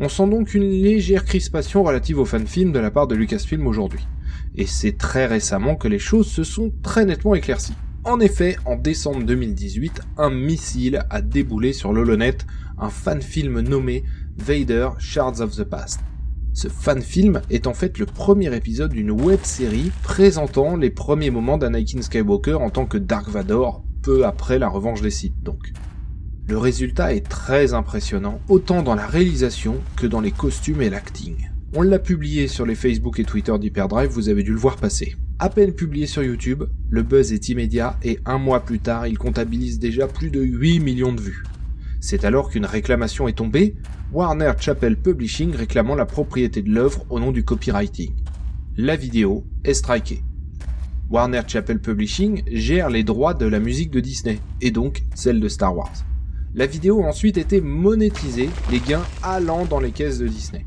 On 0.00 0.08
sent 0.08 0.28
donc 0.28 0.54
une 0.54 0.68
légère 0.68 1.24
crispation 1.24 1.82
relative 1.82 2.18
aux 2.18 2.24
fanfilms 2.24 2.72
de 2.72 2.78
la 2.78 2.90
part 2.90 3.06
de 3.06 3.16
Lucasfilm 3.16 3.66
aujourd'hui. 3.66 4.06
Et 4.54 4.66
c'est 4.66 4.96
très 4.96 5.26
récemment 5.26 5.76
que 5.76 5.88
les 5.88 5.98
choses 5.98 6.28
se 6.28 6.44
sont 6.44 6.72
très 6.82 7.04
nettement 7.04 7.34
éclaircies. 7.34 7.74
En 8.04 8.20
effet, 8.20 8.56
en 8.64 8.76
décembre 8.76 9.24
2018, 9.24 10.00
un 10.16 10.30
missile 10.30 11.04
a 11.10 11.20
déboulé 11.20 11.72
sur 11.72 11.92
l'Holonet, 11.92 12.38
un 12.80 12.90
fanfilm 12.90 13.60
nommé 13.60 14.04
Vader 14.36 14.90
Shards 14.98 15.40
of 15.40 15.56
the 15.56 15.64
Past. 15.64 16.00
Ce 16.54 16.68
fan-film 16.68 17.40
est 17.50 17.66
en 17.66 17.74
fait 17.74 17.98
le 17.98 18.06
premier 18.06 18.54
épisode 18.56 18.92
d'une 18.92 19.10
web-série 19.10 19.92
présentant 20.02 20.76
les 20.76 20.90
premiers 20.90 21.30
moments 21.30 21.58
d'Anakin 21.58 22.02
Skywalker 22.02 22.54
en 22.54 22.70
tant 22.70 22.86
que 22.86 22.98
Dark 22.98 23.28
Vador, 23.28 23.84
peu 24.02 24.26
après 24.26 24.58
la 24.58 24.68
revanche 24.68 25.00
des 25.00 25.10
Sith 25.10 25.40
donc. 25.42 25.72
Le 26.48 26.58
résultat 26.58 27.14
est 27.14 27.28
très 27.28 27.74
impressionnant, 27.74 28.40
autant 28.48 28.82
dans 28.82 28.94
la 28.94 29.06
réalisation 29.06 29.76
que 29.96 30.06
dans 30.06 30.20
les 30.20 30.30
costumes 30.30 30.82
et 30.82 30.90
l'acting. 30.90 31.50
On 31.74 31.82
l'a 31.82 31.98
publié 31.98 32.48
sur 32.48 32.64
les 32.64 32.74
Facebook 32.74 33.20
et 33.20 33.24
Twitter 33.24 33.56
d'Hyperdrive, 33.58 34.10
vous 34.10 34.30
avez 34.30 34.42
dû 34.42 34.52
le 34.52 34.58
voir 34.58 34.76
passer. 34.76 35.14
À 35.38 35.50
peine 35.50 35.72
publié 35.72 36.06
sur 36.06 36.22
YouTube, 36.22 36.64
le 36.88 37.02
buzz 37.02 37.32
est 37.32 37.50
immédiat 37.50 37.98
et 38.02 38.18
un 38.24 38.38
mois 38.38 38.60
plus 38.60 38.80
tard, 38.80 39.06
il 39.06 39.18
comptabilise 39.18 39.78
déjà 39.78 40.08
plus 40.08 40.30
de 40.30 40.40
8 40.40 40.80
millions 40.80 41.12
de 41.12 41.20
vues. 41.20 41.44
C'est 42.00 42.24
alors 42.24 42.50
qu'une 42.50 42.66
réclamation 42.66 43.26
est 43.26 43.38
tombée, 43.38 43.76
Warner 44.12 44.52
Chappell 44.60 44.96
Publishing 44.96 45.54
réclamant 45.54 45.96
la 45.96 46.06
propriété 46.06 46.62
de 46.62 46.70
l'œuvre 46.70 47.04
au 47.10 47.18
nom 47.18 47.32
du 47.32 47.44
copywriting. 47.44 48.14
La 48.76 48.94
vidéo 48.94 49.44
est 49.64 49.74
strikée. 49.74 50.22
Warner 51.10 51.42
Chappell 51.46 51.80
Publishing 51.80 52.42
gère 52.46 52.88
les 52.88 53.02
droits 53.02 53.34
de 53.34 53.46
la 53.46 53.58
musique 53.58 53.90
de 53.90 54.00
Disney, 54.00 54.38
et 54.60 54.70
donc 54.70 55.02
celle 55.14 55.40
de 55.40 55.48
Star 55.48 55.76
Wars. 55.76 56.04
La 56.54 56.66
vidéo 56.66 57.02
a 57.02 57.08
ensuite 57.08 57.36
été 57.36 57.60
monétisée, 57.60 58.50
les 58.70 58.80
gains 58.80 59.04
allant 59.22 59.64
dans 59.64 59.80
les 59.80 59.90
caisses 59.90 60.18
de 60.18 60.28
Disney. 60.28 60.66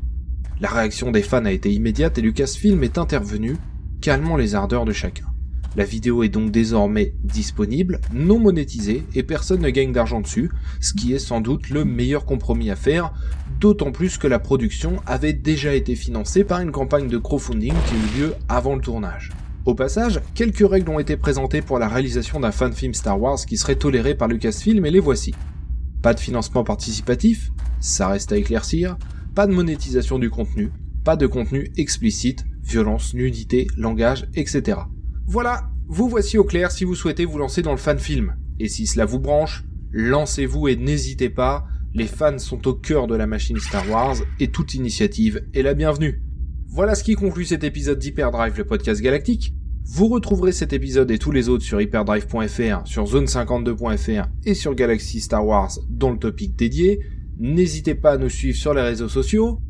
La 0.60 0.68
réaction 0.68 1.10
des 1.10 1.22
fans 1.22 1.44
a 1.44 1.52
été 1.52 1.72
immédiate 1.72 2.18
et 2.18 2.22
Lucasfilm 2.22 2.84
est 2.84 2.98
intervenu, 2.98 3.56
calmant 4.00 4.36
les 4.36 4.54
ardeurs 4.54 4.84
de 4.84 4.92
chacun. 4.92 5.31
La 5.74 5.84
vidéo 5.84 6.22
est 6.22 6.28
donc 6.28 6.50
désormais 6.50 7.14
disponible, 7.24 8.02
non 8.12 8.38
monétisée, 8.38 9.04
et 9.14 9.22
personne 9.22 9.62
ne 9.62 9.70
gagne 9.70 9.92
d'argent 9.92 10.20
dessus, 10.20 10.50
ce 10.80 10.92
qui 10.92 11.14
est 11.14 11.18
sans 11.18 11.40
doute 11.40 11.70
le 11.70 11.86
meilleur 11.86 12.26
compromis 12.26 12.70
à 12.70 12.76
faire, 12.76 13.14
d'autant 13.58 13.90
plus 13.90 14.18
que 14.18 14.26
la 14.26 14.38
production 14.38 14.96
avait 15.06 15.32
déjà 15.32 15.74
été 15.74 15.94
financée 15.94 16.44
par 16.44 16.60
une 16.60 16.72
campagne 16.72 17.08
de 17.08 17.16
crowdfunding 17.16 17.72
qui 17.86 17.94
eut 17.94 18.20
lieu 18.20 18.34
avant 18.50 18.74
le 18.74 18.82
tournage. 18.82 19.30
Au 19.64 19.74
passage, 19.74 20.20
quelques 20.34 20.68
règles 20.68 20.90
ont 20.90 20.98
été 20.98 21.16
présentées 21.16 21.62
pour 21.62 21.78
la 21.78 21.88
réalisation 21.88 22.38
d'un 22.38 22.52
fan 22.52 22.74
film 22.74 22.92
Star 22.92 23.18
Wars 23.18 23.38
qui 23.46 23.56
serait 23.56 23.76
toléré 23.76 24.14
par 24.14 24.28
Lucasfilm 24.28 24.84
et 24.84 24.90
les 24.90 25.00
voici. 25.00 25.32
Pas 26.02 26.12
de 26.12 26.20
financement 26.20 26.64
participatif, 26.64 27.50
ça 27.80 28.08
reste 28.08 28.32
à 28.32 28.36
éclaircir, 28.36 28.98
pas 29.34 29.46
de 29.46 29.52
monétisation 29.52 30.18
du 30.18 30.28
contenu, 30.28 30.70
pas 31.02 31.16
de 31.16 31.26
contenu 31.26 31.70
explicite, 31.78 32.44
violence, 32.62 33.14
nudité, 33.14 33.68
langage, 33.78 34.26
etc. 34.34 34.80
Voilà, 35.26 35.70
vous 35.86 36.08
voici 36.08 36.38
au 36.38 36.44
clair 36.44 36.70
si 36.70 36.84
vous 36.84 36.94
souhaitez 36.94 37.24
vous 37.24 37.38
lancer 37.38 37.62
dans 37.62 37.70
le 37.70 37.76
fan 37.76 37.98
film. 37.98 38.36
Et 38.58 38.68
si 38.68 38.86
cela 38.86 39.04
vous 39.04 39.20
branche, 39.20 39.64
lancez-vous 39.92 40.68
et 40.68 40.76
n'hésitez 40.76 41.30
pas, 41.30 41.66
les 41.94 42.06
fans 42.06 42.38
sont 42.38 42.66
au 42.66 42.74
cœur 42.74 43.06
de 43.06 43.14
la 43.14 43.26
machine 43.26 43.58
Star 43.58 43.88
Wars 43.90 44.16
et 44.40 44.48
toute 44.48 44.74
initiative 44.74 45.44
est 45.54 45.62
la 45.62 45.74
bienvenue. 45.74 46.22
Voilà 46.68 46.94
ce 46.94 47.04
qui 47.04 47.14
conclut 47.14 47.44
cet 47.44 47.64
épisode 47.64 47.98
d'Hyperdrive, 47.98 48.56
le 48.56 48.64
podcast 48.64 49.02
galactique. 49.02 49.54
Vous 49.84 50.08
retrouverez 50.08 50.52
cet 50.52 50.72
épisode 50.72 51.10
et 51.10 51.18
tous 51.18 51.32
les 51.32 51.48
autres 51.48 51.64
sur 51.64 51.80
hyperdrive.fr, 51.80 52.86
sur 52.86 53.04
zone52.fr 53.04 54.28
et 54.44 54.54
sur 54.54 54.74
Galaxy 54.74 55.20
Star 55.20 55.46
Wars 55.46 55.72
dans 55.90 56.10
le 56.10 56.18
topic 56.18 56.56
dédié. 56.56 57.00
N'hésitez 57.38 57.94
pas 57.94 58.12
à 58.12 58.16
nous 58.16 58.30
suivre 58.30 58.56
sur 58.56 58.74
les 58.74 58.82
réseaux 58.82 59.08
sociaux. 59.08 59.60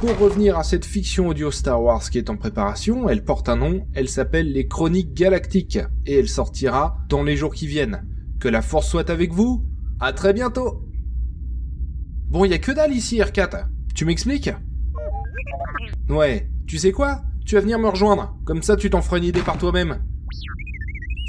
Pour 0.00 0.16
revenir 0.16 0.56
à 0.56 0.64
cette 0.64 0.86
fiction 0.86 1.28
audio 1.28 1.50
Star 1.50 1.82
Wars 1.82 2.08
qui 2.08 2.16
est 2.16 2.30
en 2.30 2.36
préparation, 2.38 3.10
elle 3.10 3.22
porte 3.22 3.50
un 3.50 3.56
nom, 3.56 3.86
elle 3.92 4.08
s'appelle 4.08 4.50
Les 4.50 4.66
Chroniques 4.66 5.12
Galactiques, 5.12 5.78
et 6.06 6.18
elle 6.18 6.28
sortira 6.30 6.96
dans 7.10 7.22
les 7.22 7.36
jours 7.36 7.52
qui 7.52 7.66
viennent. 7.66 8.08
Que 8.40 8.48
la 8.48 8.62
force 8.62 8.88
soit 8.88 9.10
avec 9.10 9.30
vous, 9.30 9.62
à 10.00 10.14
très 10.14 10.32
bientôt. 10.32 10.88
Bon, 12.30 12.46
y 12.46 12.54
a 12.54 12.58
que 12.58 12.72
dalle 12.72 12.94
ici, 12.94 13.18
R4, 13.18 13.66
tu 13.94 14.06
m'expliques? 14.06 14.48
Ouais, 16.08 16.48
tu 16.66 16.78
sais 16.78 16.92
quoi? 16.92 17.20
Tu 17.44 17.56
vas 17.56 17.60
venir 17.60 17.78
me 17.78 17.88
rejoindre, 17.88 18.38
comme 18.46 18.62
ça 18.62 18.76
tu 18.76 18.88
t'en 18.88 19.02
feras 19.02 19.18
une 19.18 19.24
idée 19.24 19.42
par 19.42 19.58
toi-même. 19.58 20.02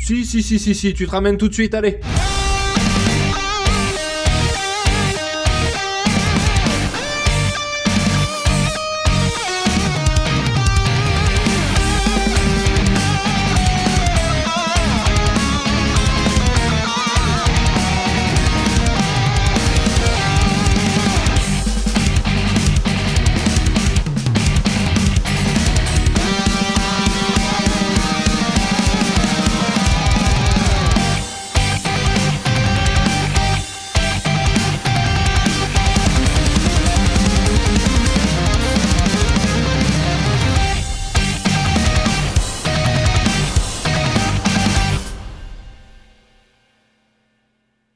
Si, 0.05 0.23
si, 0.23 0.41
si, 0.41 0.59
si, 0.59 0.73
si, 0.73 0.93
tu 0.93 1.05
te 1.05 1.11
ramènes 1.11 1.37
tout 1.37 1.49
de 1.49 1.53
suite, 1.53 1.73
allez 1.73 1.99